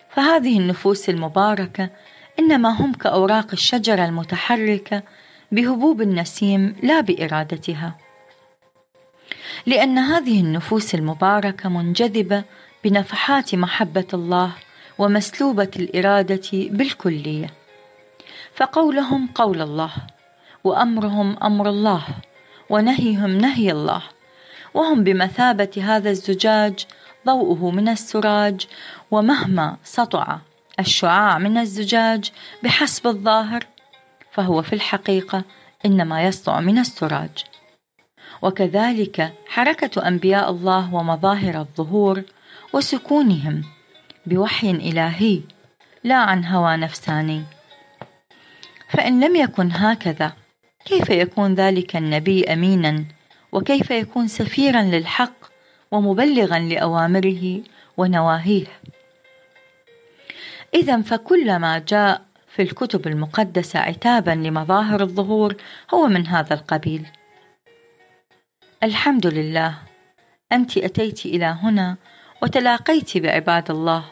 فهذه 0.10 0.60
النفوس 0.60 1.10
المباركة 1.10 1.90
إنما 2.52 2.70
هم 2.70 2.94
كأوراق 2.94 3.48
الشجرة 3.54 4.06
المتحركة 4.06 5.04
بهبوب 5.52 6.02
النسيم 6.02 6.76
لا 6.84 7.02
بإرادتها. 7.02 7.98
لأن 9.66 9.98
هذه 9.98 10.40
النفوس 10.40 10.96
المباركة 10.96 11.70
منجذبة 11.70 12.44
بنفحات 12.84 13.56
محبة 13.56 14.08
الله 14.14 14.52
ومسلوبة 14.98 15.72
الإرادة 15.76 16.50
بالكلية. 16.54 17.54
فقولهم 18.56 19.30
قول 19.36 19.62
الله 19.62 19.92
وأمرهم 20.64 21.38
أمر 21.44 21.70
الله 21.70 22.04
ونهيهم 22.70 23.38
نهي 23.38 23.72
الله. 23.72 24.02
وهم 24.74 25.04
بمثابة 25.04 25.72
هذا 25.82 26.10
الزجاج 26.10 26.86
ضوءه 27.26 27.72
من 27.72 27.90
السراج 27.90 28.68
ومهما 29.12 29.78
سطع 29.84 30.40
الشعاع 30.82 31.38
من 31.38 31.58
الزجاج 31.58 32.32
بحسب 32.64 33.08
الظاهر 33.08 33.66
فهو 34.32 34.62
في 34.62 34.74
الحقيقة 34.74 35.44
إنما 35.86 36.24
يسطع 36.24 36.60
من 36.60 36.78
السراج. 36.78 37.46
وكذلك 38.42 39.34
حركة 39.48 40.08
أنبياء 40.08 40.50
الله 40.50 40.94
ومظاهر 40.94 41.60
الظهور 41.60 42.24
وسكونهم 42.74 43.64
بوحي 44.26 44.72
إلهي 44.72 45.42
لا 46.04 46.16
عن 46.16 46.46
هوى 46.46 46.78
نفساني. 46.78 47.44
فإن 48.90 49.24
لم 49.24 49.36
يكن 49.36 49.72
هكذا 49.72 50.34
كيف 50.86 51.10
يكون 51.10 51.54
ذلك 51.54 51.96
النبي 51.96 52.54
أمينا؟ 52.54 53.06
وكيف 53.52 53.92
يكون 53.92 54.28
سفيرا 54.28 54.82
للحق 54.82 55.34
ومبلغا 55.92 56.60
لأوامره 56.60 57.62
ونواهيه؟ 57.98 58.66
إذا 60.74 61.02
فكل 61.02 61.56
ما 61.60 61.80
جاء 61.80 62.22
في 62.56 62.62
الكتب 62.62 63.08
المقدسة 63.08 63.80
عتابا 63.80 64.32
لمظاهر 64.32 65.02
الظهور 65.02 65.56
هو 65.94 66.08
من 66.08 66.28
هذا 66.28 66.54
القبيل. 66.54 67.08
الحمد 68.84 69.28
لله. 69.28 69.78
أنت 70.52 70.78
أتيت 70.78 71.26
إلى 71.26 71.46
هنا 71.46 71.98
وتلاقيت 72.42 73.18
بعباد 73.18 73.72
الله 73.72 74.06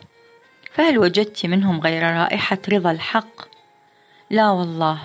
فهل 0.73 0.97
وجدت 0.97 1.45
منهم 1.45 1.79
غير 1.79 2.03
رائحة 2.03 2.57
رضا 2.69 2.91
الحق؟ 2.91 3.41
لا 4.29 4.49
والله. 4.49 4.99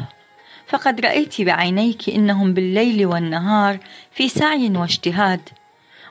فقد 0.67 1.01
رأيت 1.01 1.41
بعينيك 1.41 2.09
إنهم 2.09 2.55
بالليل 2.55 3.07
والنهار 3.07 3.79
في 4.11 4.29
سعي 4.29 4.71
واجتهاد 4.77 5.49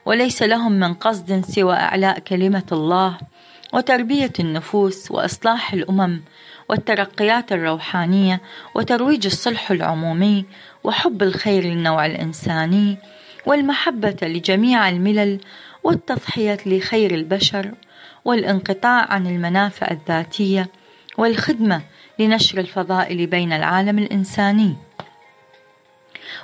وليس 0.06 0.42
لهم 0.42 0.72
من 0.72 0.94
قصد 0.94 1.44
سوى 1.44 1.74
إعلاء 1.74 2.18
كلمة 2.18 2.66
الله. 2.72 3.18
وتربية 3.74 4.32
النفوس 4.40 5.10
وإصلاح 5.10 5.72
الأمم 5.72 6.20
والترقيات 6.68 7.52
الروحانية 7.52 8.40
وترويج 8.74 9.26
الصلح 9.26 9.70
العمومي 9.70 10.44
وحب 10.84 11.22
الخير 11.22 11.64
للنوع 11.64 12.06
الإنساني 12.06 12.98
والمحبة 13.46 14.16
لجميع 14.22 14.88
الملل 14.88 15.40
والتضحية 15.84 16.58
لخير 16.66 17.14
البشر 17.14 17.72
والانقطاع 18.24 19.12
عن 19.12 19.26
المنافع 19.26 19.90
الذاتية 19.90 20.68
والخدمة 21.18 21.82
لنشر 22.18 22.58
الفضائل 22.58 23.26
بين 23.26 23.52
العالم 23.52 23.98
الإنساني. 23.98 24.76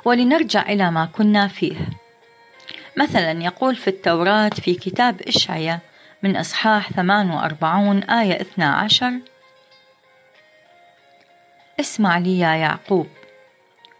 ولنرجع 0.04 0.62
إلى 0.62 0.90
ما 0.90 1.04
كنا 1.04 1.48
فيه. 1.48 1.76
مثلا 2.96 3.42
يقول 3.42 3.76
في 3.76 3.88
التوراة 3.88 4.48
في 4.48 4.74
كتاب 4.74 5.22
إشعيا 5.22 5.89
من 6.22 6.36
إصحاح 6.36 6.92
48 6.92 8.02
آية 8.02 8.40
12 8.40 9.12
اسمع 11.80 12.18
لي 12.18 12.38
يا 12.38 12.54
يعقوب 12.54 13.06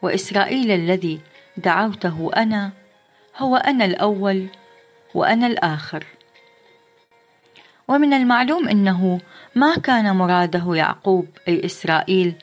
وإسرائيل 0.03 0.71
الذي 0.71 1.21
دعوته 1.57 2.31
أنا 2.37 2.71
هو 3.37 3.57
أنا 3.57 3.85
الأول 3.85 4.47
وأنا 5.15 5.47
الآخر. 5.47 6.07
ومن 7.89 8.13
المعلوم 8.13 8.69
أنه 8.69 9.21
ما 9.55 9.75
كان 9.75 10.17
مراده 10.17 10.75
يعقوب 10.75 11.27
أي 11.49 11.65
إسرائيل 11.65 12.35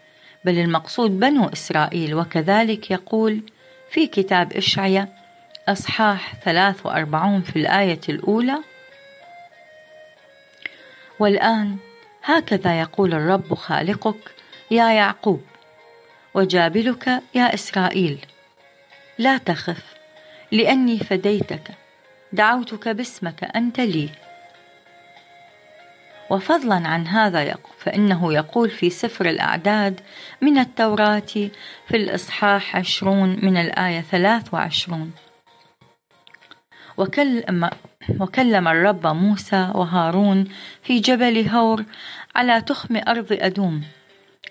بل 0.46 0.60
المقصود 0.60 1.20
بنو 1.20 1.46
إسرائيل 1.46 2.16
وكذلك 2.16 2.92
يقول 2.92 3.42
في 3.92 4.08
كتاب 4.08 4.54
إشعيا 4.54 5.08
أصحاح 5.68 6.36
43 6.44 7.42
في 7.42 7.56
الآية 7.56 8.00
الأولى 8.10 8.58
والآن 11.20 11.78
هكذا 12.24 12.80
يقول 12.80 13.14
الرب 13.14 13.54
خالقك 13.54 14.36
يا 14.72 14.92
يعقوب 14.92 15.42
وجابلك 16.34 17.08
يا 17.36 17.54
إسرائيل. 17.54 18.26
لا 19.18 19.38
تخف 19.38 19.96
لأني 20.52 21.00
فديتك 21.00 21.72
دعوتك 22.34 22.88
باسمك 22.88 23.44
أنت 23.44 23.80
لي. 23.80 24.10
وفضلا 26.30 26.88
عن 26.88 27.08
هذا 27.08 27.58
فإنه 27.78 28.34
يقول 28.34 28.70
في 28.70 28.90
سفر 28.90 29.30
الأعداد 29.30 30.02
من 30.42 30.58
التوراة 30.58 31.50
في 31.88 31.94
الإصحاح 31.94 32.76
عشرون 32.76 33.40
من 33.46 33.58
الآية 33.58 34.02
ثلاث 34.02 34.54
وعشرون. 34.54 35.12
وكلم 38.20 38.68
الرب 38.68 39.08
موسى 39.08 39.72
وهارون 39.76 40.48
في 40.84 41.00
جبل 41.00 41.50
هور 41.50 41.84
على 42.36 42.62
تخم 42.62 42.98
أرض 43.08 43.28
أدوم 43.32 43.84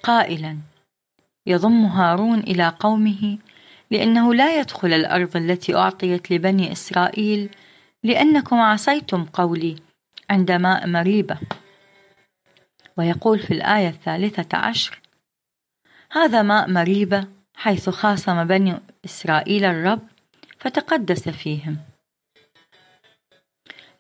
قائلا 0.03 0.59
يضم 1.47 1.85
هارون 1.85 2.39
إلى 2.39 2.69
قومه 2.81 3.39
لأنه 3.91 4.35
لا 4.35 4.61
يدخل 4.61 4.93
الأرض 4.93 5.37
التي 5.37 5.75
أعطيت 5.75 6.33
لبني 6.33 6.73
إسرائيل 6.73 7.51
لأنكم 8.03 8.57
عصيتم 8.57 9.25
قولي 9.25 9.77
عند 10.31 10.53
ماء 10.53 10.87
مريبة. 10.87 11.39
ويقول 12.97 13.39
في 13.39 13.51
الآية 13.55 13.89
الثالثة 13.89 14.59
عشر 14.59 15.01
هذا 16.13 16.43
ماء 16.43 16.71
مريبة 16.71 17.29
حيث 17.55 17.89
خاصم 17.89 18.45
بني 18.45 18.81
إسرائيل 19.05 19.65
الرب 19.65 20.03
فتقدس 20.59 21.29
فيهم. 21.29 21.77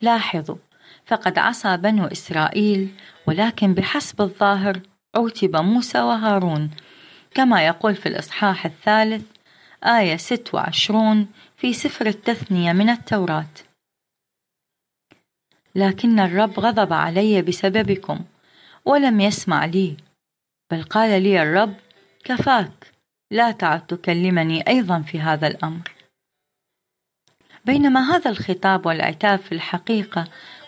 لاحظوا 0.00 0.56
فقد 1.06 1.38
عصى 1.38 1.76
بنو 1.76 2.06
إسرائيل 2.06 2.94
ولكن 3.26 3.74
بحسب 3.74 4.20
الظاهر 4.20 4.80
عوتب 5.16 5.56
موسى 5.56 6.00
وهارون. 6.00 6.70
كما 7.34 7.66
يقول 7.66 7.94
في 7.94 8.06
الإصحاح 8.06 8.66
الثالث 8.66 9.24
آية 9.84 10.16
26 10.16 11.28
في 11.56 11.72
سفر 11.72 12.06
التثنية 12.06 12.72
من 12.72 12.90
التوراة. 12.90 13.54
لكن 15.74 16.20
الرب 16.20 16.60
غضب 16.60 16.92
علي 16.92 17.42
بسببكم 17.42 18.20
ولم 18.84 19.20
يسمع 19.20 19.64
لي. 19.64 19.96
بل 20.70 20.82
قال 20.82 21.22
لي 21.22 21.42
الرب 21.42 21.74
كفاك 22.24 22.92
لا 23.30 23.50
تعد 23.50 23.86
تكلمني 23.86 24.68
أيضا 24.68 25.00
في 25.02 25.20
هذا 25.20 25.46
الأمر. 25.46 25.95
بينما 27.66 28.16
هذا 28.16 28.30
الخطاب 28.30 28.86
والعتاب 28.86 29.38
في 29.38 29.52
الحقيقة 29.52 30.24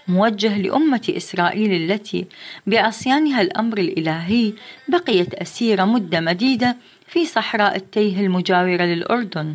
موجه 0.08 0.58
لأمة 0.58 1.12
إسرائيل 1.16 1.90
التي 1.90 2.26
بعصيانها 2.66 3.40
الأمر 3.40 3.78
الإلهي 3.78 4.52
بقيت 4.88 5.34
أسيرة 5.34 5.84
مدة 5.84 6.20
مديدة 6.20 6.76
في 7.06 7.26
صحراء 7.26 7.76
التيه 7.76 8.20
المجاورة 8.20 8.82
للأردن 8.82 9.54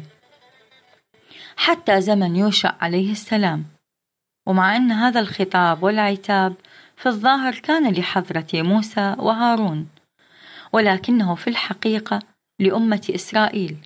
حتى 1.56 2.02
زمن 2.02 2.36
يوشع 2.36 2.74
عليه 2.82 3.12
السلام. 3.12 3.66
ومع 4.48 4.76
أن 4.76 4.92
هذا 4.92 5.20
الخطاب 5.20 5.84
والعتاب 5.84 6.54
في 6.98 7.06
الظاهر 7.06 7.56
كان 7.56 7.94
لحضرة 7.94 8.48
موسى 8.54 9.16
وهارون 9.20 9.88
ولكنه 10.74 11.36
في 11.36 11.50
الحقيقة 11.50 12.20
لأمة 12.60 13.12
إسرائيل. 13.16 13.78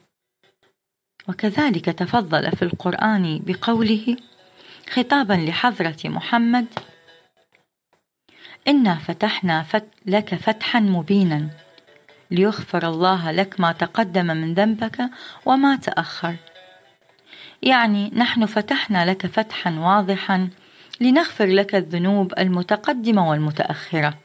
وكذلك 1.28 1.86
تفضل 1.86 2.52
في 2.52 2.62
القرآن 2.62 3.42
بقوله 3.46 4.18
خطابا 4.90 5.34
لحضرة 5.34 5.98
محمد 6.06 6.66
إنا 8.68 8.96
فتحنا 8.96 9.64
فت 9.64 9.88
لك 10.06 10.36
فتحا 10.36 10.80
مبينا 10.80 11.50
ليغفر 12.32 12.88
الله 12.88 13.32
لك 13.32 13.60
ما 13.60 13.72
تقدم 13.72 14.26
من 14.26 14.54
ذنبك 14.54 15.10
وما 15.46 15.76
تأخر. 15.76 16.36
يعني 17.62 18.12
نحن 18.16 18.46
فتحنا 18.46 19.06
لك 19.06 19.28
فتحا 19.28 19.72
واضحا 19.80 20.50
لنغفر 21.02 21.46
لك 21.46 21.76
الذنوب 21.76 22.34
المتقدمة 22.40 23.30
والمتأخرة. 23.30 24.18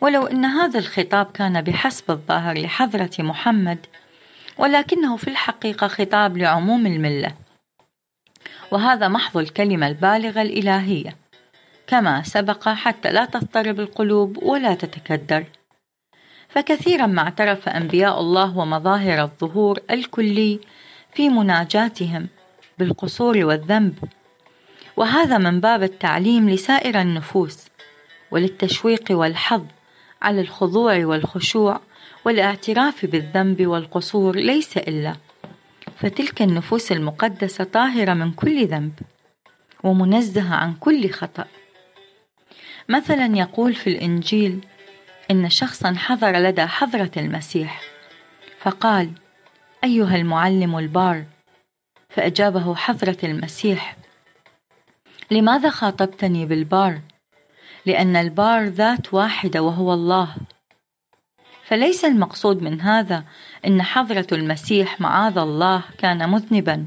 ولو 0.00 0.26
أن 0.26 0.44
هذا 0.44 0.78
الخطاب 0.78 1.26
كان 1.26 1.62
بحسب 1.62 2.10
الظاهر 2.10 2.58
لحضرة 2.58 3.10
محمد 3.18 3.86
ولكنه 4.58 5.16
في 5.16 5.28
الحقيقة 5.28 5.88
خطاب 5.88 6.36
لعموم 6.36 6.86
الملة. 6.86 7.34
وهذا 8.70 9.08
محض 9.08 9.36
الكلمة 9.36 9.86
البالغة 9.86 10.42
الإلهية. 10.42 11.16
كما 11.86 12.22
سبق 12.22 12.68
حتى 12.68 13.12
لا 13.12 13.24
تضطرب 13.24 13.80
القلوب 13.80 14.42
ولا 14.42 14.74
تتكدر. 14.74 15.44
فكثيرا 16.48 17.06
ما 17.06 17.22
اعترف 17.22 17.68
أنبياء 17.68 18.20
الله 18.20 18.58
ومظاهر 18.58 19.22
الظهور 19.22 19.80
الكلي 19.90 20.60
في 21.14 21.28
مناجاتهم 21.28 22.28
بالقصور 22.78 23.44
والذنب. 23.44 23.98
وهذا 24.96 25.38
من 25.38 25.60
باب 25.60 25.82
التعليم 25.82 26.50
لسائر 26.50 27.00
النفوس 27.00 27.58
وللتشويق 28.30 29.04
والحظ 29.10 29.64
على 30.22 30.40
الخضوع 30.40 31.06
والخشوع 31.06 31.80
والاعتراف 32.24 33.06
بالذنب 33.06 33.66
والقصور 33.66 34.36
ليس 34.36 34.76
إلا 34.76 35.16
فتلك 35.96 36.42
النفوس 36.42 36.92
المقدسة 36.92 37.64
طاهرة 37.64 38.14
من 38.14 38.32
كل 38.32 38.66
ذنب 38.66 38.92
ومنزهة 39.82 40.54
عن 40.54 40.74
كل 40.74 41.10
خطأ. 41.10 41.44
مثلا 42.88 43.36
يقول 43.36 43.74
في 43.74 43.86
الإنجيل 43.90 44.66
إن 45.30 45.50
شخصا 45.50 45.94
حضر 45.94 46.32
لدى 46.32 46.66
حضرة 46.66 47.10
المسيح 47.16 47.80
فقال 48.58 49.10
أيها 49.84 50.16
المعلم 50.16 50.78
البار 50.78 51.24
فأجابه 52.08 52.74
حضرة 52.74 53.16
المسيح 53.24 53.96
لماذا 55.30 55.70
خاطبتني 55.70 56.46
بالبار؟ 56.46 57.00
لأن 57.86 58.16
البار 58.16 58.64
ذات 58.64 59.14
واحدة 59.14 59.62
وهو 59.62 59.94
الله. 59.94 60.36
فليس 61.74 62.04
المقصود 62.04 62.62
من 62.62 62.80
هذا 62.80 63.24
إن 63.66 63.82
حضرة 63.82 64.26
المسيح 64.32 65.00
معاذ 65.00 65.38
الله 65.38 65.82
كان 65.98 66.30
مذنبا 66.30 66.86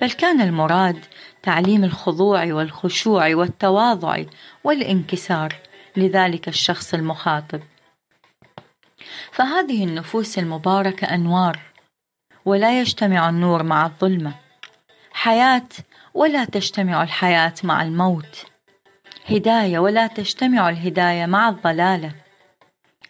بل 0.00 0.10
كان 0.10 0.40
المراد 0.40 1.04
تعليم 1.42 1.84
الخضوع 1.84 2.52
والخشوع 2.52 3.34
والتواضع 3.34 4.22
والانكسار 4.64 5.54
لذلك 5.96 6.48
الشخص 6.48 6.94
المخاطب. 6.94 7.60
فهذه 9.32 9.84
النفوس 9.84 10.38
المباركة 10.38 11.14
أنوار 11.14 11.58
ولا 12.44 12.80
يجتمع 12.80 13.28
النور 13.28 13.62
مع 13.62 13.86
الظلمة. 13.86 14.34
حياة 15.12 15.68
ولا 16.14 16.44
تجتمع 16.44 17.02
الحياة 17.02 17.54
مع 17.64 17.82
الموت. 17.82 18.46
هداية 19.28 19.78
ولا 19.78 20.06
تجتمع 20.06 20.68
الهداية 20.68 21.26
مع 21.26 21.48
الضلالة. 21.48 22.25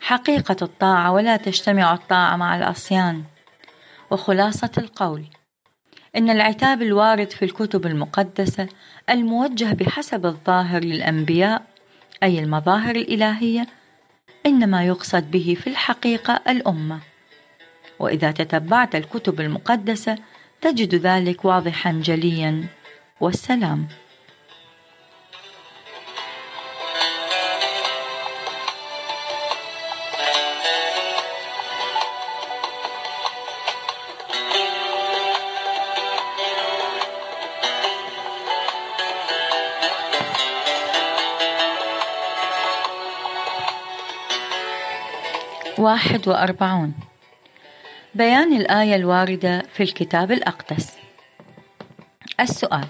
حقيقة 0.00 0.56
الطاعة 0.62 1.12
ولا 1.12 1.36
تجتمع 1.36 1.94
الطاعة 1.94 2.36
مع 2.36 2.56
العصيان. 2.56 3.24
وخلاصة 4.10 4.70
القول. 4.78 5.24
إن 6.16 6.30
العتاب 6.30 6.82
الوارد 6.82 7.30
في 7.30 7.44
الكتب 7.44 7.86
المقدسة 7.86 8.68
الموجه 9.10 9.74
بحسب 9.74 10.26
الظاهر 10.26 10.84
للأنبياء 10.84 11.62
أي 12.22 12.38
المظاهر 12.38 12.96
الإلهية 12.96 13.66
إنما 14.46 14.84
يقصد 14.84 15.30
به 15.30 15.56
في 15.60 15.66
الحقيقة 15.66 16.40
الأمة. 16.48 17.00
وإذا 17.98 18.30
تتبعت 18.30 18.94
الكتب 18.94 19.40
المقدسة 19.40 20.18
تجد 20.60 20.94
ذلك 20.94 21.44
واضحا 21.44 21.92
جليا. 21.92 22.64
والسلام. 23.20 23.88
واحد 45.86 46.28
وأربعون. 46.28 46.94
بيان 48.14 48.56
الآية 48.56 48.96
الواردة 48.96 49.62
في 49.72 49.82
الكتاب 49.82 50.32
الأقدس. 50.32 50.98
السؤال. 52.40 52.88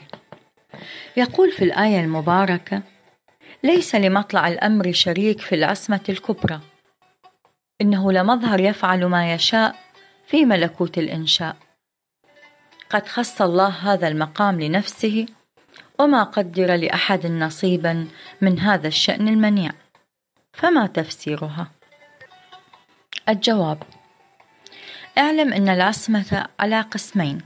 يقول 1.16 1.52
في 1.52 1.64
الآية 1.64 2.00
المباركة 2.00 2.82
ليس 3.62 3.94
لمطلع 3.94 4.48
الأمر 4.48 4.92
شريك 4.92 5.40
في 5.40 5.54
العصمة 5.54 6.00
الكبرى. 6.08 6.60
إنه 7.80 8.12
لمظهر 8.12 8.60
يفعل 8.60 9.06
ما 9.06 9.34
يشاء 9.34 9.76
في 10.26 10.44
ملكوت 10.44 10.98
الإنشاء. 10.98 11.56
قد 12.90 13.08
خص 13.08 13.42
الله 13.42 13.68
هذا 13.68 14.08
المقام 14.08 14.60
لنفسه 14.60 15.26
وما 15.98 16.22
قدر 16.22 16.74
لأحد 16.74 17.26
نصيبا 17.26 18.08
من 18.40 18.58
هذا 18.58 18.88
الشأن 18.88 19.28
المنيع. 19.28 19.72
فما 20.52 20.86
تفسيرها؟ 20.86 21.75
الجواب. 23.28 23.82
اعلم 25.18 25.52
أن 25.52 25.68
العصمة 25.68 26.46
على 26.60 26.80
قسمين 26.80 27.40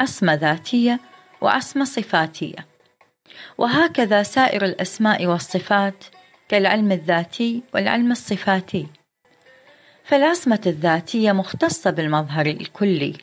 عصمة 0.00 0.34
ذاتية 0.34 1.00
وعصمة 1.40 1.84
صفاتية. 1.84 2.66
وهكذا 3.58 4.22
سائر 4.22 4.64
الأسماء 4.64 5.26
والصفات 5.26 6.04
كالعلم 6.48 6.92
الذاتي 6.92 7.62
والعلم 7.74 8.12
الصفاتي. 8.12 8.86
فالعصمة 10.04 10.60
الذاتية 10.66 11.32
مختصة 11.32 11.90
بالمظهر 11.90 12.46
الكلي 12.46 13.14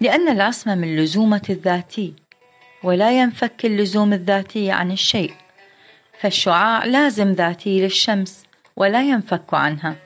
لأن 0.00 0.28
العصمة 0.28 0.74
من 0.74 0.96
لزومة 0.96 1.42
الذاتي 1.50 2.14
ولا 2.82 3.20
ينفك 3.20 3.64
اللزوم 3.64 4.12
الذاتي 4.12 4.70
عن 4.70 4.92
الشيء. 4.92 5.34
فالشعاع 6.20 6.84
لازم 6.84 7.32
ذاتي 7.32 7.80
للشمس 7.80 8.44
ولا 8.76 9.02
ينفك 9.02 9.54
عنها. 9.54 10.03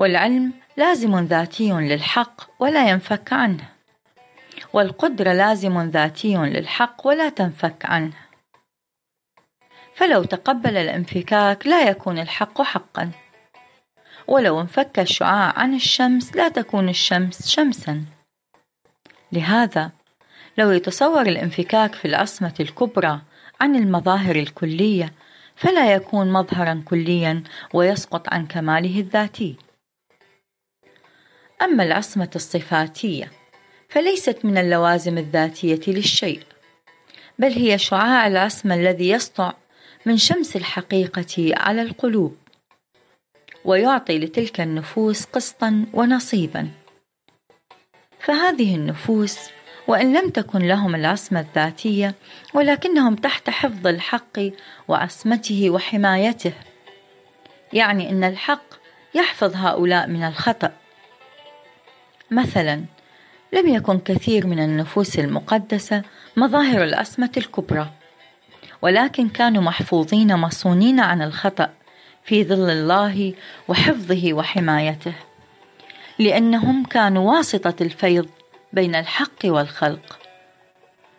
والعلم 0.00 0.52
لازم 0.76 1.18
ذاتي 1.18 1.72
للحق 1.72 2.40
ولا 2.58 2.88
ينفك 2.88 3.32
عنه. 3.32 3.68
والقدرة 4.72 5.32
لازم 5.32 5.80
ذاتي 5.80 6.36
للحق 6.36 7.06
ولا 7.06 7.28
تنفك 7.28 7.84
عنه. 7.84 8.12
فلو 9.94 10.24
تقبل 10.24 10.76
الانفكاك 10.76 11.66
لا 11.66 11.88
يكون 11.88 12.18
الحق 12.18 12.62
حقا. 12.62 13.10
ولو 14.28 14.60
انفك 14.60 14.98
الشعاع 14.98 15.58
عن 15.58 15.74
الشمس 15.74 16.36
لا 16.36 16.48
تكون 16.48 16.88
الشمس 16.88 17.48
شمسا. 17.48 18.04
لهذا 19.32 19.90
لو 20.58 20.70
يتصور 20.70 21.22
الانفكاك 21.22 21.94
في 21.94 22.04
العصمة 22.04 22.54
الكبرى 22.60 23.20
عن 23.60 23.76
المظاهر 23.76 24.36
الكلية 24.36 25.12
فلا 25.56 25.94
يكون 25.94 26.32
مظهرا 26.32 26.82
كليا 26.84 27.42
ويسقط 27.74 28.28
عن 28.28 28.46
كماله 28.46 29.00
الذاتي. 29.00 29.69
أما 31.62 31.82
العصمة 31.84 32.30
الصفاتية 32.36 33.32
فليست 33.88 34.44
من 34.44 34.58
اللوازم 34.58 35.18
الذاتية 35.18 35.80
للشيء 35.92 36.40
بل 37.38 37.52
هي 37.52 37.78
شعاع 37.78 38.26
العصمة 38.26 38.74
الذي 38.74 39.10
يسطع 39.10 39.52
من 40.06 40.16
شمس 40.16 40.56
الحقيقة 40.56 41.52
على 41.56 41.82
القلوب 41.82 42.36
ويعطي 43.64 44.18
لتلك 44.18 44.60
النفوس 44.60 45.24
قسطا 45.24 45.86
ونصيبا. 45.92 46.68
فهذه 48.20 48.74
النفوس 48.74 49.38
وإن 49.86 50.16
لم 50.16 50.30
تكن 50.30 50.58
لهم 50.58 50.94
العصمه 50.94 51.40
الذاتية 51.40 52.14
ولكنهم 52.54 53.16
تحت 53.16 53.50
حفظ 53.50 53.86
الحق 53.86 54.38
وعصمته 54.88 55.70
وحمايته 55.70 56.52
يعني 57.72 58.10
إن 58.10 58.24
الحق 58.24 58.64
يحفظ 59.14 59.56
هؤلاء 59.56 60.06
من 60.06 60.22
الخطأ. 60.22 60.79
مثلا 62.30 62.84
لم 63.52 63.68
يكن 63.68 63.98
كثير 63.98 64.46
من 64.46 64.58
النفوس 64.58 65.18
المقدسة 65.18 66.02
مظاهر 66.36 66.84
الأسمة 66.84 67.30
الكبرى 67.36 67.90
ولكن 68.82 69.28
كانوا 69.28 69.62
محفوظين 69.62 70.36
مصونين 70.36 71.00
عن 71.00 71.22
الخطأ 71.22 71.70
في 72.24 72.44
ظل 72.44 72.70
الله 72.70 73.34
وحفظه 73.68 74.32
وحمايته 74.32 75.12
لأنهم 76.18 76.84
كانوا 76.84 77.32
واسطة 77.32 77.74
الفيض 77.80 78.28
بين 78.72 78.94
الحق 78.94 79.44
والخلق. 79.44 80.18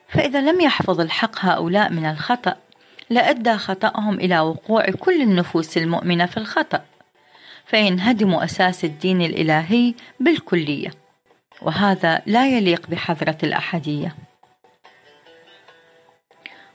فإذا 0.07 0.41
لم 0.41 0.61
يحفظ 0.61 1.01
الحق 1.01 1.45
هؤلاء 1.45 1.91
من 1.91 2.05
الخطأ 2.05 2.55
لأدى 3.09 3.57
خطأهم 3.57 4.19
إلى 4.19 4.39
وقوع 4.39 4.85
كل 4.85 5.21
النفوس 5.21 5.77
المؤمنة 5.77 6.25
في 6.25 6.37
الخطأ 6.37 6.81
فينهدم 7.65 8.33
أساس 8.33 8.85
الدين 8.85 9.21
الإلهي 9.21 9.93
بالكلية. 10.19 11.00
وهذا 11.61 12.21
لا 12.25 12.47
يليق 12.47 12.87
بحضرة 12.87 13.37
الأحدية. 13.43 14.15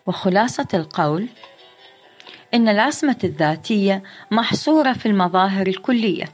وخلاصة 0.07 0.69
القول 0.75 1.29
إن 2.55 2.69
العصمة 2.69 3.17
الذاتية 3.25 4.03
محصورة 4.31 4.93
في 4.93 5.07
المظاهر 5.07 5.67
الكلية 5.67 6.25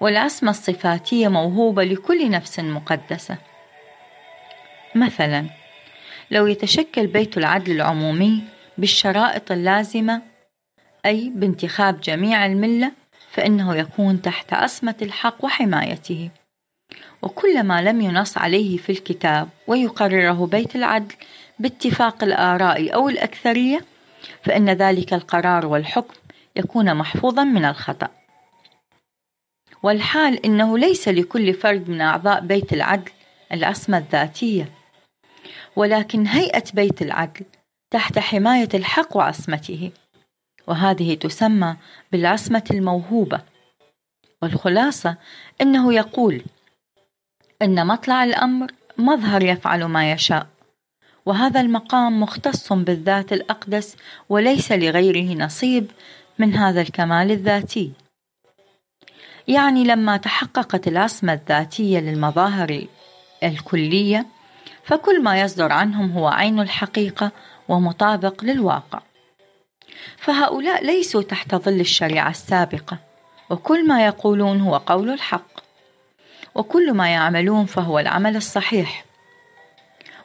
والعصمة 0.00 0.50
الصفاتية 0.50 1.28
موهوبة 1.28 1.84
لكل 1.84 2.30
نفس 2.30 2.60
مقدسة. 2.60 3.38
مثلا 4.94 5.46
لو 6.30 6.46
يتشكل 6.46 7.06
بيت 7.06 7.38
العدل 7.38 7.72
العمومي 7.72 8.42
بالشرائط 8.78 9.52
اللازمة 9.52 10.22
أي 11.06 11.32
بانتخاب 11.34 12.00
جميع 12.00 12.46
الملة 12.46 12.92
فإنه 13.30 13.76
يكون 13.76 14.22
تحت 14.22 14.52
عصمة 14.52 14.94
الحق 15.02 15.44
وحمايته. 15.44 16.30
وكل 17.22 17.62
ما 17.62 17.82
لم 17.82 18.00
ينص 18.00 18.38
عليه 18.38 18.76
في 18.76 18.92
الكتاب 18.92 19.48
ويقرره 19.66 20.46
بيت 20.46 20.76
العدل 20.76 21.14
باتفاق 21.58 22.24
الآراء 22.24 22.94
أو 22.94 23.08
الأكثرية 23.08 23.84
فإن 24.42 24.70
ذلك 24.70 25.14
القرار 25.14 25.66
والحكم 25.66 26.14
يكون 26.56 26.94
محفوظا 26.94 27.44
من 27.44 27.64
الخطأ. 27.64 28.08
والحال 29.82 30.46
إنه 30.46 30.78
ليس 30.78 31.08
لكل 31.08 31.54
فرد 31.54 31.90
من 31.90 32.00
أعضاء 32.00 32.40
بيت 32.40 32.72
العدل 32.72 33.10
العصمة 33.52 33.98
الذاتية 33.98 34.68
ولكن 35.76 36.26
هيئة 36.26 36.64
بيت 36.74 37.02
العدل 37.02 37.44
تحت 37.90 38.18
حماية 38.18 38.68
الحق 38.74 39.16
وعصمته 39.16 39.92
وهذه 40.66 41.14
تسمى 41.14 41.76
بالعصمة 42.12 42.64
الموهوبة. 42.70 43.40
والخلاصة 44.42 45.16
أنه 45.60 45.94
يقول 45.94 46.42
إن 47.62 47.86
مطلع 47.86 48.24
الأمر 48.24 48.70
مظهر 48.98 49.42
يفعل 49.42 49.84
ما 49.84 50.12
يشاء. 50.12 50.46
وهذا 51.26 51.60
المقام 51.60 52.20
مختص 52.20 52.72
بالذات 52.72 53.32
الأقدس 53.32 53.96
وليس 54.28 54.72
لغيره 54.72 55.44
نصيب 55.44 55.90
من 56.38 56.54
هذا 56.54 56.80
الكمال 56.80 57.30
الذاتي. 57.30 57.92
يعني 59.48 59.84
لما 59.84 60.16
تحققت 60.16 60.88
العصمة 60.88 61.32
الذاتية 61.32 62.00
للمظاهر 62.00 62.86
الكلية 63.42 64.26
فكل 64.84 65.22
ما 65.22 65.40
يصدر 65.40 65.72
عنهم 65.72 66.12
هو 66.12 66.28
عين 66.28 66.60
الحقيقة 66.60 67.30
ومطابق 67.68 68.44
للواقع. 68.44 69.00
فهؤلاء 70.16 70.84
ليسوا 70.84 71.22
تحت 71.22 71.54
ظل 71.54 71.80
الشريعة 71.80 72.30
السابقة 72.30 72.98
وكل 73.50 73.88
ما 73.88 74.06
يقولون 74.06 74.60
هو 74.60 74.76
قول 74.76 75.10
الحق. 75.10 75.57
وكل 76.54 76.92
ما 76.92 77.08
يعملون 77.08 77.66
فهو 77.66 77.98
العمل 77.98 78.36
الصحيح. 78.36 79.04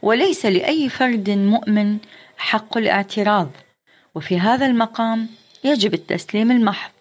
وليس 0.01 0.45
لأي 0.45 0.89
فرد 0.89 1.30
مؤمن 1.30 1.97
حق 2.38 2.78
الاعتراض. 2.78 3.49
وفي 4.15 4.39
هذا 4.39 4.65
المقام 4.65 5.28
يجب 5.63 5.93
التسليم 5.93 6.51
المحض 6.51 6.91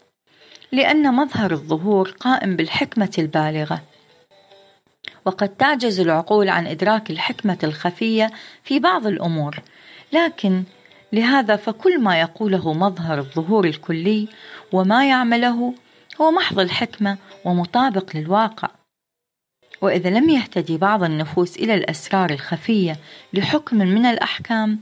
لأن 0.73 1.15
مظهر 1.15 1.53
الظهور 1.53 2.11
قائم 2.11 2.57
بالحكمة 2.57 3.13
البالغة. 3.19 3.83
وقد 5.25 5.49
تعجز 5.49 6.01
العقول 6.01 6.49
عن 6.49 6.67
إدراك 6.67 7.11
الحكمة 7.11 7.59
الخفية 7.65 8.31
في 8.65 8.79
بعض 8.79 9.07
الأمور 9.07 9.57
لكن 10.13 10.65
لهذا 11.13 11.57
فكل 11.57 12.01
ما 12.01 12.21
يقوله 12.21 12.73
مظهر 12.73 13.19
الظهور 13.19 13.65
الكلي 13.65 14.29
وما 14.73 15.09
يعمله 15.09 15.75
هو 16.21 16.31
محض 16.31 16.59
الحكمة 16.59 17.19
ومطابق 17.45 18.17
للواقع. 18.17 18.69
وإذا 19.83 20.11
لم 20.11 20.31
يهتدي 20.31 20.77
بعض 20.77 21.03
النفوس 21.03 21.57
إلى 21.57 21.75
الأسرار 21.75 22.31
الخفية 22.31 22.97
لحكم 23.33 23.77
من 23.77 24.07
الأحكام 24.07 24.79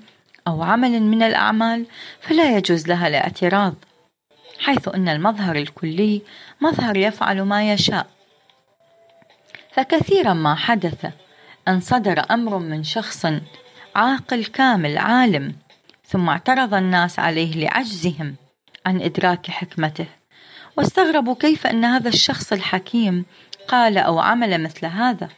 أو 0.49 0.63
عمل 0.63 1.03
من 1.03 1.23
الأعمال 1.23 1.87
فلا 2.21 2.57
يجوز 2.57 2.89
لها 2.89 3.09
الاعتراض 3.09 3.75
حيث 4.59 4.89
أن 4.89 5.09
المظهر 5.09 5.57
الكلي 5.57 6.23
مظهر 6.61 6.97
يفعل 6.97 7.43
ما 7.43 7.73
يشاء. 7.73 8.07
فكثيرا 9.73 10.35
ما 10.35 10.55
حدث 10.55 11.07
أن 11.69 11.81
صدر 11.81 12.25
أمر 12.31 12.59
من 12.59 12.85
شخص 12.85 13.27
عاقل 13.97 14.45
كامل 14.45 14.99
عالم 14.99 15.55
ثم 16.07 16.29
اعترض 16.29 16.75
الناس 16.75 17.19
عليه 17.19 17.55
لعجزهم 17.55 18.35
عن 18.87 19.03
إدراك 19.03 19.51
حكمته 19.51 20.07
واستغربوا 20.77 21.35
كيف 21.35 21.67
أن 21.67 21.85
هذا 21.85 22.09
الشخص 22.09 22.53
الحكيم 22.53 23.25
قال 23.69 23.99
أو 23.99 24.19
عمل 24.19 24.63
مثل 24.63 24.87
هذا. 24.87 25.29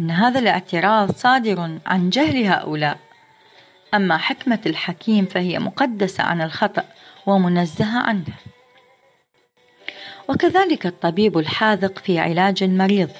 إن 0.00 0.10
هذا 0.10 0.38
الاعتراض 0.38 1.12
صادر 1.12 1.78
عن 1.86 2.10
جهل 2.10 2.44
هؤلاء. 2.44 2.98
أما 3.94 4.18
حكمة 4.18 4.60
الحكيم 4.66 5.26
فهي 5.26 5.58
مقدسة 5.58 6.24
عن 6.24 6.42
الخطأ 6.42 6.84
ومنزهة 7.26 7.98
عنه. 7.98 8.34
وكذلك 10.28 10.86
الطبيب 10.86 11.38
الحاذق 11.38 11.98
في 11.98 12.18
علاج 12.18 12.62
المريض. 12.62 13.10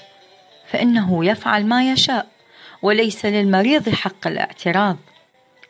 فإنه 0.66 1.24
يفعل 1.24 1.66
ما 1.66 1.93
يشاء 1.93 2.26
وليس 2.82 3.26
للمريض 3.26 3.89
حق 3.89 4.26
الاعتراض. 4.26 4.97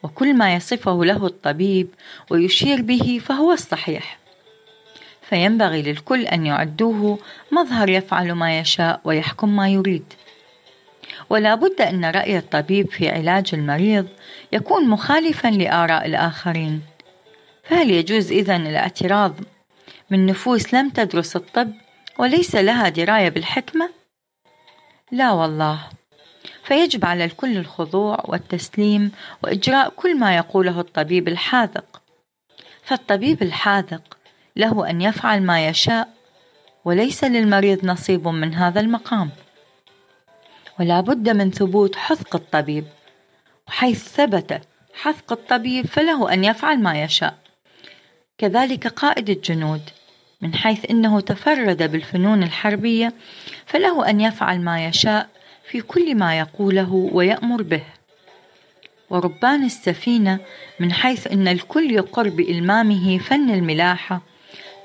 وكل 0.03 0.35
ما 0.35 0.55
يصفه 0.55 1.05
له 1.05 1.27
الطبيب 1.27 1.95
ويشير 2.31 2.83
به 2.83 3.21
فهو 3.25 3.53
الصحيح. 3.53 4.19
فينبغي 5.29 5.83
للكل 5.83 6.27
أن 6.27 6.47
يعدوه 6.47 7.19
مظهر 7.53 7.89
يفعل 7.89 8.33
ما 8.33 8.59
يشاء 8.59 9.01
ويحكم 9.05 9.57
ما 9.57 9.69
يريد. 9.69 10.13
ولا 11.31 11.55
بد 11.55 11.81
أن 11.81 12.05
رأي 12.05 12.39
الطبيب 12.39 12.91
في 12.91 13.09
علاج 13.09 13.51
المريض 13.53 14.09
يكون 14.53 14.89
مخالفا 14.89 15.49
لآراء 15.49 16.07
الآخرين. 16.07 16.83
فهل 17.65 17.91
يجوز 17.91 18.33
إذن 18.33 18.67
الاعتراض 18.67 19.35
من 20.11 20.27
نفوس 20.27 20.75
لم 20.75 20.91
تدرس 20.91 21.37
الطب 21.37 21.73
وليس 22.19 22.55
لها 22.55 22.89
دراية 22.89 23.29
بالحكمة؟ 23.29 23.91
لا 25.13 25.33
والله. 25.33 25.81
فيجب 26.65 27.05
على 27.05 27.25
الكل 27.25 27.57
الخضوع 27.57 28.25
والتسليم 28.25 29.13
وإجراء 29.43 29.89
كل 29.89 30.19
ما 30.19 30.37
يقوله 30.37 30.81
الطبيب 30.81 31.29
الحاذق. 31.29 32.03
فالطبيب 32.83 33.43
الحاذق 33.43 34.18
له 34.59 34.91
أن 34.91 35.01
يفعل 35.01 35.43
ما 35.43 35.69
يشاء 35.69 36.09
وليس 36.85 37.25
للمريض 37.25 37.85
نصيب 37.85 38.29
من 38.29 38.55
هذا 38.55 38.81
المقام. 38.81 39.31
ولا 40.81 41.01
بد 41.01 41.29
من 41.29 41.51
ثبوت 41.51 41.97
حذق 41.97 42.37
الطبيب. 42.37 42.85
وحيث 43.69 44.09
ثبت 44.09 44.61
حذق 44.95 45.33
الطبيب 45.33 45.87
فله 45.87 46.33
أن 46.33 46.45
يفعل 46.45 46.79
ما 46.79 47.03
يشاء. 47.03 47.35
كذلك 48.39 48.87
قائد 48.87 49.31
الجنود. 49.31 49.81
من 50.41 50.55
حيث 50.55 50.91
إنه 50.91 51.21
تفرد 51.21 51.91
بالفنون 51.93 52.43
الحربية 52.43 53.13
فله 53.67 54.11
أن 54.11 54.21
يفعل 54.21 54.61
ما 54.61 54.87
يشاء 54.87 55.29
في 55.71 55.81
كل 55.81 56.15
ما 56.15 56.39
يقوله 56.39 57.11
ويأمر 57.13 57.63
به. 57.63 57.83
وربان 59.11 59.65
السفينة 59.65 60.39
من 60.81 60.93
حيث 60.93 61.27
إن 61.27 61.49
الكل 61.49 61.91
يقر 61.91 62.29
بإلمامه 62.29 63.19
فن 63.19 63.51
الملاحة 63.51 64.21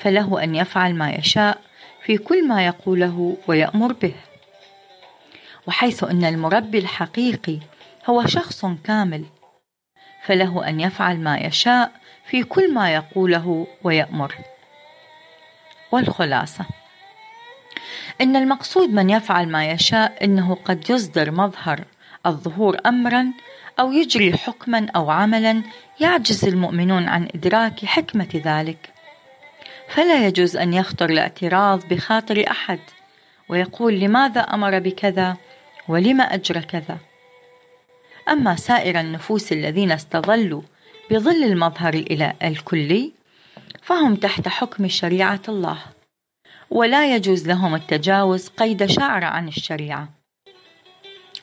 فله 0.04 0.44
أن 0.44 0.56
يفعل 0.56 0.96
ما 0.96 1.10
يشاء 1.10 1.62
في 2.06 2.18
كل 2.18 2.48
ما 2.48 2.66
يقوله 2.66 3.38
ويأمر 3.48 3.94
به. 3.94 4.14
وحيث 5.68 6.04
أن 6.04 6.26
المربي 6.26 6.78
الحقيقي 6.78 7.60
هو 8.06 8.26
شخص 8.26 8.66
كامل 8.84 9.26
فله 10.26 10.68
أن 10.68 10.80
يفعل 10.80 11.18
ما 11.18 11.38
يشاء 11.38 11.92
في 12.26 12.44
كل 12.44 12.74
ما 12.74 12.94
يقوله 12.94 13.68
ويأمر. 13.84 14.36
والخلاصة 15.92 16.66
إن 18.22 18.36
المقصود 18.36 18.90
من 18.90 19.10
يفعل 19.10 19.48
ما 19.48 19.66
يشاء 19.72 20.26
إنه 20.26 20.56
قد 20.56 20.90
يصدر 20.90 21.32
مظهر 21.32 21.84
الظهور 22.26 22.78
امرا 22.86 23.34
أو 23.80 23.92
يجري 23.92 24.38
حكما 24.38 24.88
أو 24.96 25.10
عملا 25.10 25.64
يعجز 26.00 26.46
المؤمنون 26.46 27.08
عن 27.08 27.28
إدراك 27.36 27.86
حكمة 27.86 28.42
ذلك. 28.46 28.93
فلا 29.94 30.28
يجوز 30.28 30.58
أن 30.58 30.74
يخطر 30.74 31.10
الاعتراض 31.10 31.88
بخاطر 31.88 32.52
أحد 32.52 32.80
ويقول 33.50 34.00
لماذا 34.00 34.42
أمر 34.42 34.80
بكذا 34.80 35.38
ولم 35.88 36.22
أجرى 36.22 36.62
كذا. 36.62 36.98
أما 38.30 38.56
سائر 38.56 39.00
النفوس 39.00 39.52
الذين 39.52 39.92
استظلوا 39.92 40.62
بظل 41.12 41.44
المظهر 41.44 42.06
الكلي 42.44 43.12
فهم 43.82 44.16
تحت 44.16 44.48
حكم 44.48 44.88
شريعة 44.88 45.42
الله 45.50 45.78
ولا 46.70 47.16
يجوز 47.16 47.48
لهم 47.48 47.76
التجاوز 47.76 48.48
قيد 48.48 48.86
شعره 48.86 49.26
عن 49.26 49.48
الشريعة. 49.48 50.10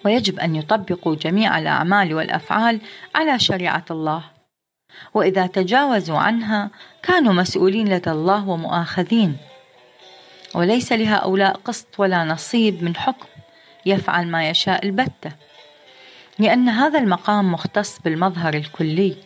ويجب 0.05 0.38
أن 0.40 0.57
يطبقوا 0.57 1.14
جميع 1.14 1.59
الأعمال 1.59 2.14
والأفعال 2.14 2.80
على 3.14 3.38
شريعة 3.38 3.84
الله. 3.90 4.39
وإذا 5.14 5.46
تجاوزوا 5.46 6.18
عنها 6.18 6.70
كانوا 7.03 7.32
مسؤولين 7.32 7.88
لدى 7.88 8.11
الله 8.11 8.48
ومؤاخذين. 8.48 9.36
وليس 10.55 10.92
لهؤلاء 10.92 11.57
قسط 11.64 12.01
ولا 12.01 12.24
نصيب 12.24 12.84
من 12.84 12.96
حكم 12.96 13.26
يفعل 13.86 14.26
ما 14.26 14.51
يشاء 14.51 14.86
البتة 14.86 15.32
لأن 16.38 16.68
هذا 16.68 16.98
المقام 16.98 17.53
مختص 17.53 18.01
بالمظهر 18.01 18.55
الكلي. 18.55 19.16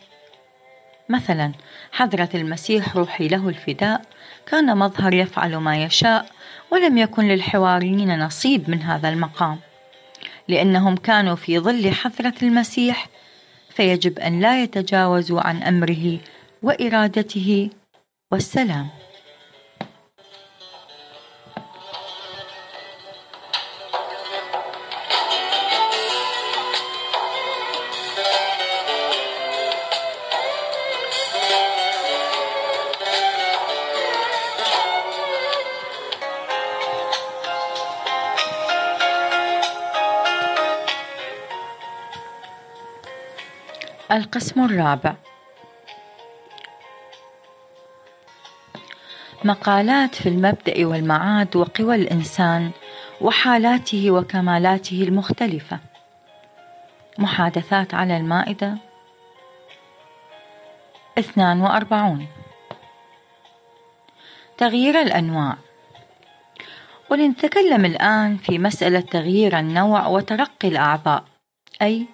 مثلا 1.09 1.53
حضرة 1.93 2.29
المسيح 2.35 2.97
روحي 2.97 3.29
له 3.29 3.49
الفداء 3.49 4.03
كان 4.47 4.79
مظهر 4.79 5.15
يفعل 5.15 5.57
ما 5.57 5.83
يشاء 5.83 6.27
ولم 6.71 6.99
يكن 6.99 7.29
للحواريين 7.29 8.19
نصيب 8.19 8.71
من 8.71 8.83
هذا 8.83 9.09
المقام 9.09 9.59
لأنهم 10.49 10.97
كانوا 10.97 11.35
في 11.35 11.59
ظل 11.59 11.93
حضرة 11.93 12.35
المسيح 12.43 13.09
فيجب 13.75 14.19
أن 14.19 14.41
لا 14.41 14.63
يتجاوزوا 14.63 15.41
عن 15.41 15.63
أمره 15.63 16.19
وإرادته. 16.63 17.71
والسلام. 18.33 19.04
القسم 44.15 44.65
الرابع. 44.65 45.15
مقالات 49.45 50.15
في 50.15 50.29
المبدأ 50.29 50.87
والمعاد 50.87 51.57
وقوى 51.57 51.95
الإنسان 51.95 52.71
وحالاته 53.21 54.11
وكمالاته 54.11 55.03
المختلفة. 55.03 55.79
محادثات 57.19 57.95
على 57.95 58.17
المائدة. 58.17 58.75
اثنان 61.19 61.61
وأربعون. 61.61 62.27
تغيير 64.59 65.01
الأنواع. 65.01 65.57
ولنتكلم 67.11 67.85
الآن 67.85 68.37
في 68.37 68.59
مسألة 68.59 69.01
تغيير 69.01 69.59
النوع 69.59 70.07
وترقي 70.07 70.69
الأعضاء 70.69 71.25
أي 71.83 72.07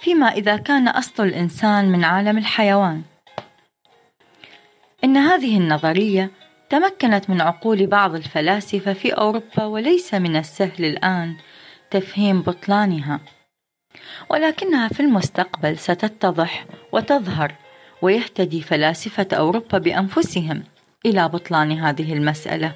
فيما 0.00 0.26
إذا 0.26 0.56
كان 0.56 0.88
أصل 0.88 1.22
الإنسان 1.22 1.92
من 1.92 2.04
عالم 2.04 2.38
الحيوان. 2.38 3.02
إن 5.04 5.16
هذه 5.16 5.56
النظرية 5.58 6.30
تمكنت 6.70 7.30
من 7.30 7.40
عقول 7.40 7.86
بعض 7.86 8.14
الفلاسفة 8.14 8.92
في 8.92 9.12
أوروبا 9.12 9.64
وليس 9.64 10.14
من 10.14 10.36
السهل 10.36 10.84
الآن 10.84 11.36
تفهيم 11.90 12.42
بطلانها. 12.42 13.20
ولكنها 14.30 14.88
في 14.88 15.00
المستقبل 15.00 15.78
ستتضح 15.78 16.66
وتظهر 16.92 17.54
ويهتدي 18.02 18.62
فلاسفة 18.62 19.28
أوروبا 19.32 19.78
بأنفسهم 19.78 20.62
إلى 21.06 21.28
بطلان 21.28 21.72
هذه 21.72 22.12
المسألة. 22.12 22.74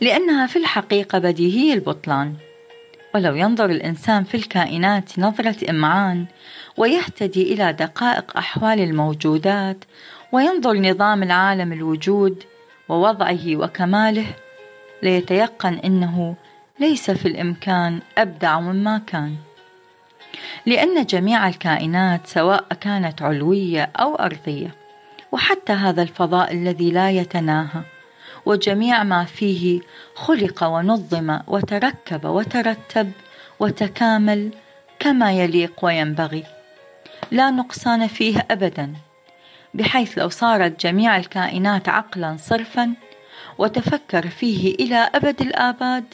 لأنها 0.00 0.46
في 0.46 0.58
الحقيقة 0.58 1.18
بديهي 1.18 1.72
البطلان. 1.74 2.34
ولو 3.14 3.34
ينظر 3.34 3.64
الإنسان 3.64 4.24
في 4.24 4.36
الكائنات 4.36 5.18
نظرة 5.18 5.70
إمعان 5.70 6.26
ويهتدي 6.76 7.54
إلى 7.54 7.72
دقائق 7.72 8.36
أحوال 8.36 8.80
الموجودات 8.80 9.84
وينظر 10.32 10.76
نظام 10.76 11.22
العالم 11.22 11.72
الوجود 11.72 12.42
ووضعه 12.88 13.56
وكماله 13.56 14.26
ليتيقن 15.02 15.74
إنه 15.74 16.34
ليس 16.80 17.10
في 17.10 17.28
الإمكان 17.28 18.00
أبدع 18.18 18.60
مما 18.60 18.98
كان. 19.06 19.36
لأن 20.66 21.04
جميع 21.04 21.48
الكائنات 21.48 22.26
سواء 22.26 22.64
كانت 22.80 23.22
علوية 23.22 23.90
أو 23.96 24.14
أرضية 24.14 24.74
وحتى 25.32 25.72
هذا 25.72 26.02
الفضاء 26.02 26.52
الذي 26.52 26.90
لا 26.90 27.10
يتناهى 27.10 27.93
وجميع 28.46 29.02
ما 29.02 29.24
فيه 29.24 29.80
خلق 30.14 30.64
ونظم 30.64 31.38
وتركب 31.46 32.24
وترتب 32.24 33.12
وتكامل 33.60 34.50
كما 34.98 35.32
يليق 35.32 35.72
وينبغي. 35.82 36.44
لا 37.30 37.50
نقصان 37.50 38.06
فيه 38.06 38.46
ابدا 38.50 38.94
بحيث 39.74 40.18
لو 40.18 40.28
صارت 40.28 40.80
جميع 40.80 41.16
الكائنات 41.16 41.88
عقلا 41.88 42.36
صرفا 42.40 42.94
وتفكر 43.58 44.28
فيه 44.28 44.74
إلى 44.74 45.10
أبد 45.14 45.40
الآباد 45.40 46.04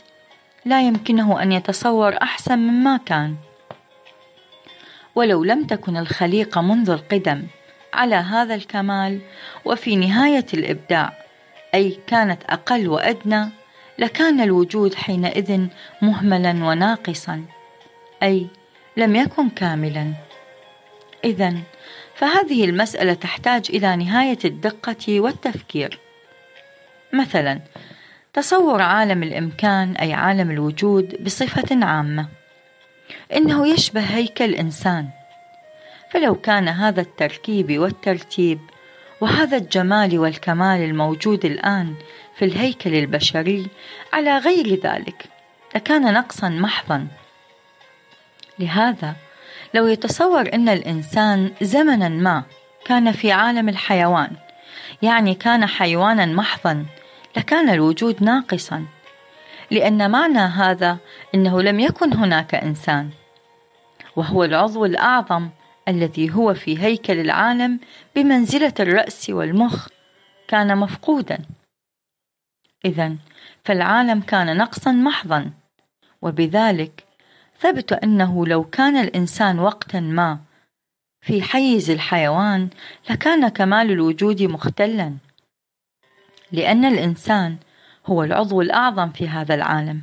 لا 0.64 0.82
يمكنه 0.82 1.42
أن 1.42 1.52
يتصور 1.52 2.22
أحسن 2.22 2.58
مما 2.58 2.96
كان. 2.96 3.36
ولو 5.14 5.44
لم 5.44 5.66
تكن 5.66 5.96
الخليقه 5.96 6.60
منذ 6.60 6.90
القدم 6.90 7.46
على 7.94 8.14
هذا 8.14 8.54
الكمال 8.54 9.20
وفي 9.64 9.96
نهاية 9.96 10.46
الإبداع 10.54 11.12
أي 11.74 11.98
كانت 12.06 12.42
أقل 12.44 12.88
وأدنى 12.88 13.48
لكان 13.98 14.40
الوجود 14.40 14.94
حينئذ 14.94 15.66
مهملا 16.02 16.50
وناقصا 16.64 17.44
أي 18.22 18.46
لم 18.96 19.16
يكن 19.16 19.48
كاملا. 19.50 20.12
اذا 21.24 21.54
فهذه 22.14 22.64
المسألة 22.64 23.14
تحتاج 23.14 23.66
إلى 23.70 23.96
نهاية 23.96 24.38
الدقة 24.44 25.20
والتفكير. 25.20 25.98
مثلا 27.12 27.60
تصور 28.32 28.82
عالم 28.82 29.22
الإمكان 29.22 29.96
أي 29.96 30.12
عالم 30.12 30.50
الوجود 30.50 31.24
بصفة 31.24 31.84
عامة، 31.84 32.28
إنه 33.32 33.68
يشبه 33.68 34.00
هيكل 34.00 34.54
إنسان، 34.54 35.08
فلو 36.10 36.34
كان 36.34 36.68
هذا 36.68 37.00
التركيب 37.00 37.78
والترتيب 37.78 38.60
وهذا 39.20 39.56
الجمال 39.56 40.18
والكمال 40.18 40.80
الموجود 40.80 41.44
الآن 41.44 41.94
في 42.36 42.44
الهيكل 42.44 42.94
البشري 42.94 43.66
على 44.12 44.38
غير 44.38 44.80
ذلك 44.80 45.24
لكان 45.74 46.14
نقصا 46.14 46.48
محضا. 46.48 47.06
لهذا 48.58 49.16
لو 49.74 49.86
يتصور 49.86 50.54
أن 50.54 50.68
الإنسان 50.68 51.52
زمنا 51.62 52.08
ما 52.08 52.42
كان 52.84 53.12
في 53.12 53.32
عالم 53.32 53.68
الحيوان 53.68 54.30
يعني 55.02 55.34
كان 55.34 55.66
حيوانا 55.66 56.26
محضا 56.26 56.86
لكان 57.36 57.70
الوجود 57.70 58.22
ناقصا 58.22 58.84
لأن 59.70 60.10
معنى 60.10 60.38
هذا 60.38 60.98
أنه 61.34 61.62
لم 61.62 61.80
يكن 61.80 62.12
هناك 62.14 62.54
إنسان 62.54 63.10
وهو 64.16 64.44
العضو 64.44 64.84
الأعظم 64.84 65.48
الذي 65.90 66.34
هو 66.34 66.54
في 66.54 66.78
هيكل 66.78 67.18
العالم 67.18 67.80
بمنزلة 68.16 68.74
الرأس 68.80 69.30
والمخ 69.30 69.88
كان 70.48 70.78
مفقودا. 70.78 71.38
إذا 72.84 73.16
فالعالم 73.64 74.20
كان 74.20 74.56
نقصا 74.56 74.92
محضا 74.92 75.50
وبذلك 76.22 77.04
ثبت 77.58 77.92
أنه 77.92 78.46
لو 78.46 78.64
كان 78.64 78.96
الإنسان 78.96 79.58
وقتا 79.58 80.00
ما 80.00 80.38
في 81.26 81.42
حيز 81.42 81.90
الحيوان 81.90 82.68
لكان 83.10 83.48
كمال 83.48 83.90
الوجود 83.90 84.42
مختلا 84.42 85.16
لأن 86.52 86.84
الإنسان 86.84 87.56
هو 88.06 88.22
العضو 88.24 88.60
الأعظم 88.60 89.10
في 89.10 89.28
هذا 89.28 89.54
العالم. 89.54 90.02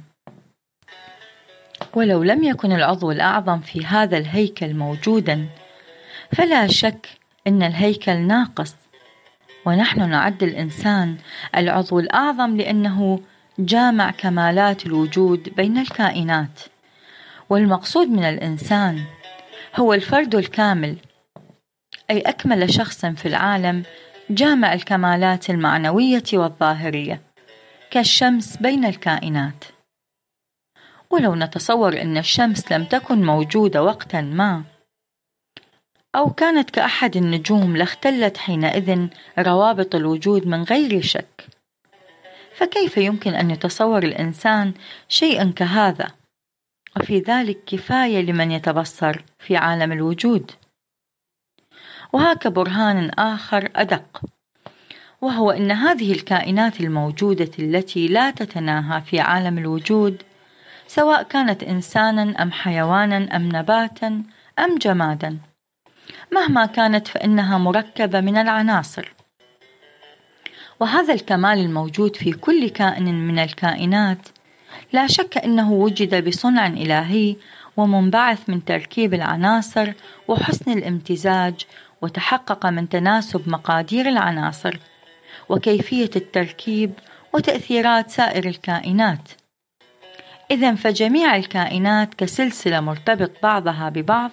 ولو 1.95 2.23
لم 2.23 2.43
يكن 2.43 2.71
العضو 2.71 3.11
الأعظم 3.11 3.59
في 3.59 3.85
هذا 3.85 4.17
الهيكل 4.17 4.73
موجودا 4.73 5.47
فلا 6.31 6.67
شك 6.67 7.09
أن 7.47 7.63
الهيكل 7.63 8.17
ناقص 8.17 8.75
ونحن 9.65 10.09
نعد 10.09 10.43
الإنسان 10.43 11.17
العضو 11.55 11.99
الأعظم 11.99 12.57
لأنه 12.57 13.19
جامع 13.59 14.11
كمالات 14.11 14.85
الوجود 14.85 15.49
بين 15.55 15.77
الكائنات. 15.77 16.59
والمقصود 17.49 18.07
من 18.07 18.23
الإنسان 18.23 19.03
هو 19.75 19.93
الفرد 19.93 20.35
الكامل 20.35 20.97
أي 22.09 22.19
أكمل 22.19 22.73
شخص 22.73 23.05
في 23.05 23.27
العالم 23.27 23.83
جامع 24.29 24.73
الكمالات 24.73 25.49
المعنوية 25.49 26.23
والظاهرية 26.33 27.21
كالشمس 27.91 28.57
بين 28.57 28.85
الكائنات. 28.85 29.63
ولو 31.09 31.35
نتصور 31.35 32.01
أن 32.01 32.17
الشمس 32.17 32.71
لم 32.71 32.83
تكن 32.83 33.25
موجودة 33.25 33.83
وقتا 33.83 34.21
ما 34.21 34.63
أو 36.17 36.29
كانت 36.29 36.69
كأحد 36.69 37.17
النجوم 37.17 37.77
لاختلت 37.77 38.37
حينئذ 38.37 39.07
روابط 39.39 39.95
الوجود 39.95 40.47
من 40.47 40.63
غير 40.63 41.01
شك. 41.01 41.47
فكيف 42.55 42.97
يمكن 42.97 43.33
أن 43.33 43.51
يتصور 43.51 44.03
الإنسان 44.03 44.73
شيئا 45.09 45.53
كهذا؟ 45.55 46.07
وفي 46.97 47.19
ذلك 47.19 47.63
كفاية 47.65 48.21
لمن 48.21 48.51
يتبصر 48.51 49.23
في 49.39 49.57
عالم 49.57 49.91
الوجود. 49.91 50.51
وهاك 52.13 52.47
برهان 52.47 53.09
آخر 53.09 53.69
أدق 53.75 54.21
وهو 55.21 55.51
أن 55.51 55.71
هذه 55.71 56.11
الكائنات 56.11 56.79
الموجودة 56.81 57.51
التي 57.59 58.07
لا 58.07 58.31
تتناهى 58.31 59.01
في 59.01 59.19
عالم 59.19 59.57
الوجود 59.57 60.23
سواء 60.87 61.23
كانت 61.23 61.63
إنسانا 61.63 62.41
أم 62.41 62.51
حيوانا 62.51 63.35
أم 63.35 63.49
نباتا 63.55 64.23
أم 64.59 64.77
جمادا 64.77 65.37
مهما 66.31 66.65
كانت 66.65 67.07
فإنها 67.07 67.57
مركبة 67.57 68.21
من 68.21 68.37
العناصر 68.37 69.13
وهذا 70.79 71.13
الكمال 71.13 71.59
الموجود 71.59 72.15
في 72.15 72.31
كل 72.31 72.69
كائن 72.69 73.27
من 73.27 73.39
الكائنات 73.39 74.27
لا 74.93 75.07
شك 75.07 75.37
أنه 75.37 75.71
وجد 75.71 76.27
بصنع 76.27 76.67
إلهي 76.67 77.35
ومنبعث 77.77 78.49
من 78.49 78.65
تركيب 78.65 79.13
العناصر 79.13 79.93
وحسن 80.27 80.71
الامتزاج 80.71 81.65
وتحقق 82.01 82.65
من 82.65 82.89
تناسب 82.89 83.49
مقادير 83.49 84.09
العناصر 84.09 84.79
وكيفية 85.49 86.09
التركيب 86.15 86.91
وتأثيرات 87.33 88.09
سائر 88.09 88.47
الكائنات. 88.47 89.29
إذا 90.51 90.75
فجميع 90.75 91.35
الكائنات 91.35 92.13
كسلسلة 92.13 92.79
مرتبط 92.79 93.31
بعضها 93.43 93.89
ببعض، 93.89 94.31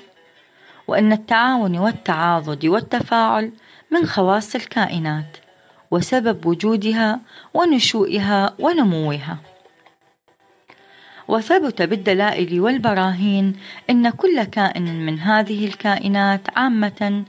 وأن 0.88 1.12
التعاون 1.12 1.78
والتعاضد 1.78 2.66
والتفاعل 2.66 3.52
من 3.90 4.06
خواص 4.06 4.54
الكائنات، 4.54 5.36
وسبب 5.90 6.46
وجودها 6.46 7.20
ونشوئها 7.54 8.54
ونموها. 8.58 9.38
وثبت 11.28 11.82
بالدلائل 11.82 12.60
والبراهين 12.60 13.56
أن 13.90 14.10
كل 14.10 14.44
كائن 14.44 15.06
من 15.06 15.18
هذه 15.18 15.66
الكائنات 15.66 16.58
عامة 16.58 17.24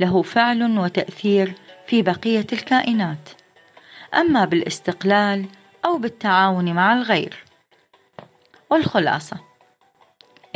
له 0.00 0.22
فعل 0.22 0.78
وتأثير 0.78 1.54
في 1.86 2.02
بقية 2.02 2.46
الكائنات 2.52 3.28
أما 4.14 4.44
بالاستقلال 4.44 5.46
أو 5.84 5.98
بالتعاون 5.98 6.72
مع 6.72 6.92
الغير 6.92 7.44
والخلاصة 8.70 9.36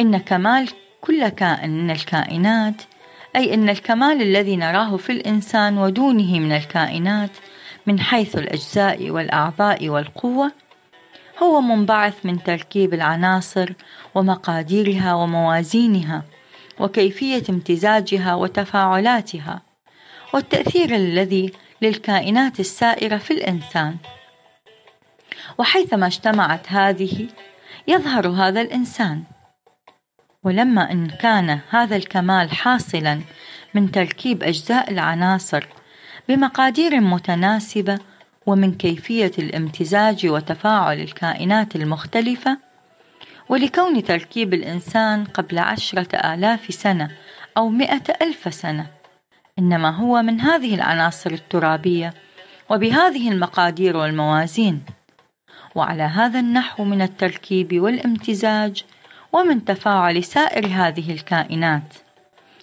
إن 0.00 0.18
كمال 0.18 0.68
كل 1.04 1.28
كائن 1.28 1.70
من 1.70 1.90
الكائنات 1.90 2.82
أي 3.36 3.54
أن 3.54 3.68
الكمال 3.68 4.22
الذي 4.22 4.56
نراه 4.56 4.96
في 4.96 5.12
الإنسان 5.12 5.78
ودونه 5.78 6.38
من 6.38 6.52
الكائنات 6.52 7.30
من 7.86 8.00
حيث 8.00 8.36
الأجزاء 8.36 9.10
والأعضاء 9.10 9.88
والقوة 9.88 10.52
هو 11.42 11.60
منبعث 11.60 12.26
من 12.26 12.42
تركيب 12.42 12.94
العناصر 12.94 13.72
ومقاديرها 14.14 15.14
وموازينها 15.14 16.22
وكيفية 16.80 17.42
امتزاجها 17.50 18.34
وتفاعلاتها 18.34 19.62
والتأثير 20.34 20.96
الذي 20.96 21.52
للكائنات 21.82 22.60
السائرة 22.60 23.16
في 23.16 23.30
الإنسان. 23.30 23.96
وحيثما 25.58 26.06
اجتمعت 26.06 26.72
هذه 26.72 27.28
يظهر 27.88 28.28
هذا 28.28 28.60
الإنسان. 28.60 29.22
ولما 30.44 30.92
إن 30.92 31.08
كان 31.08 31.60
هذا 31.70 31.96
الكمال 31.96 32.50
حاصلا 32.50 33.20
من 33.74 33.90
تركيب 33.90 34.42
أجزاء 34.42 34.90
العناصر 34.90 35.66
بمقادير 36.28 37.00
متناسبة 37.00 37.98
ومن 38.46 38.74
كيفية 38.74 39.32
الامتزاج 39.38 40.26
وتفاعل 40.26 41.00
الكائنات 41.00 41.76
المختلفة 41.76 42.58
ولكون 43.48 44.02
تركيب 44.02 44.54
الإنسان 44.54 45.24
قبل 45.24 45.58
عشرة 45.58 46.16
آلاف 46.16 46.74
سنة 46.74 47.10
أو 47.56 47.68
مئة 47.68 48.02
ألف 48.22 48.54
سنة 48.54 48.86
إنما 49.58 49.90
هو 49.90 50.22
من 50.22 50.40
هذه 50.40 50.74
العناصر 50.74 51.30
الترابية 51.30 52.14
وبهذه 52.70 53.30
المقادير 53.32 53.96
والموازين. 53.96 54.82
وعلى 55.74 56.02
هذا 56.02 56.40
النحو 56.40 56.84
من 56.84 57.02
التركيب 57.02 57.80
والامتزاج 57.80 58.84
ومن 59.32 59.64
تفاعل 59.64 60.24
سائر 60.24 60.66
هذه 60.66 61.12
الكائنات. 61.12 61.94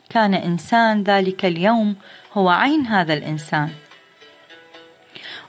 كان 0.10 0.34
إنسان 0.34 1.04
ذلك 1.04 1.46
اليوم 1.46 1.96
هو 2.34 2.50
عين 2.50 2.86
هذا 2.86 3.14
الإنسان. 3.14 3.70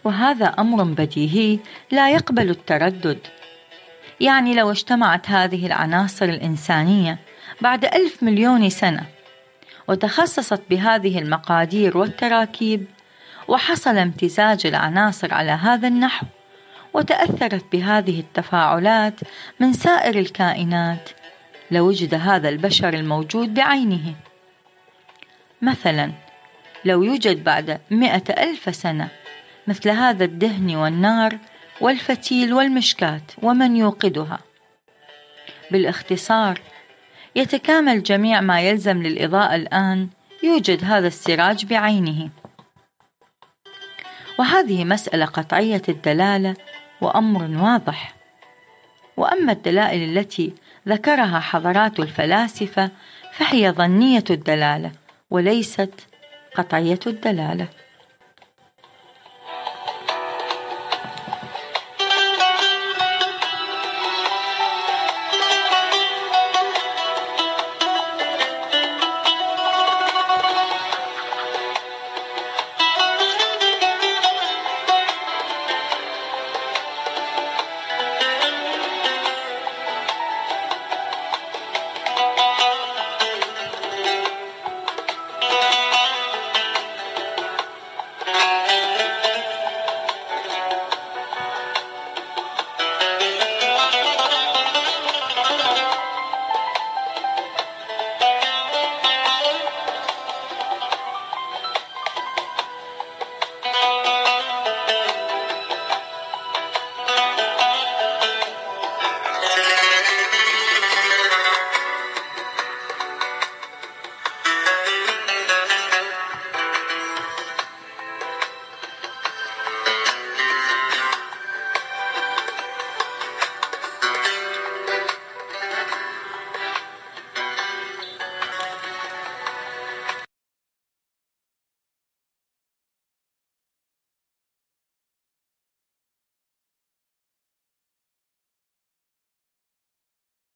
وهذا 0.04 0.46
أمر 0.46 0.82
بديهي 0.84 1.58
لا 1.90 2.10
يقبل 2.10 2.50
التردد. 2.50 3.18
يعني 4.20 4.54
لو 4.54 4.70
اجتمعت 4.70 5.30
هذه 5.30 5.66
العناصر 5.66 6.24
الإنسانية 6.24 7.18
بعد 7.60 7.84
ألف 7.84 8.22
مليون 8.22 8.70
سنة 8.70 9.06
وتخصصت 9.88 10.62
بهذه 10.70 11.18
المقادير 11.18 11.98
والتراكيب 11.98 12.86
وحصل 13.48 13.98
امتزاج 13.98 14.66
العناصر 14.66 15.34
على 15.34 15.50
هذا 15.50 15.88
النحو 15.88 16.26
وتأثرت 16.94 17.64
بهذه 17.72 18.20
التفاعلات 18.20 19.20
من 19.60 19.72
سائر 19.72 20.18
الكائنات. 20.18 21.10
لوجد 21.70 22.14
هذا 22.14 22.48
البشر 22.48 22.94
الموجود 22.94 23.54
بعينه. 23.54 24.14
مثلا 25.62 26.12
لو 26.84 27.02
يوجد 27.02 27.44
بعد 27.44 27.80
مئة 27.90 28.42
ألف 28.42 28.76
سنة 28.76 29.08
مثل 29.66 29.90
هذا 29.90 30.24
الدهن 30.24 30.76
والنار 30.76 31.38
والفتيل 31.80 32.54
والمشكات 32.54 33.32
ومن 33.42 33.76
يوقدها. 33.76 34.38
بالاختصار 35.70 36.60
يتكامل 37.36 38.02
جميع 38.02 38.40
ما 38.40 38.60
يلزم 38.60 39.02
للإضاءة 39.02 39.54
الآن 39.54 40.08
يوجد 40.42 40.84
هذا 40.84 41.06
السراج 41.06 41.66
بعينه. 41.66 42.30
وهذه 44.38 44.84
مسألة 44.84 45.26
قطعية 45.26 45.82
الدلالة 45.88 46.54
وأمر 47.00 47.62
واضح. 47.62 48.14
وأما 49.16 49.52
الدلائل 49.52 50.18
التي 50.18 50.52
ذكرها 50.88 51.40
حضرات 51.40 52.00
الفلاسفة 52.00 52.90
فهي 53.32 53.70
ظنية 53.70 54.24
الدلالة 54.30 54.92
وليست 55.30 55.90
قطعية 56.54 57.00
الدلالة. 57.06 57.68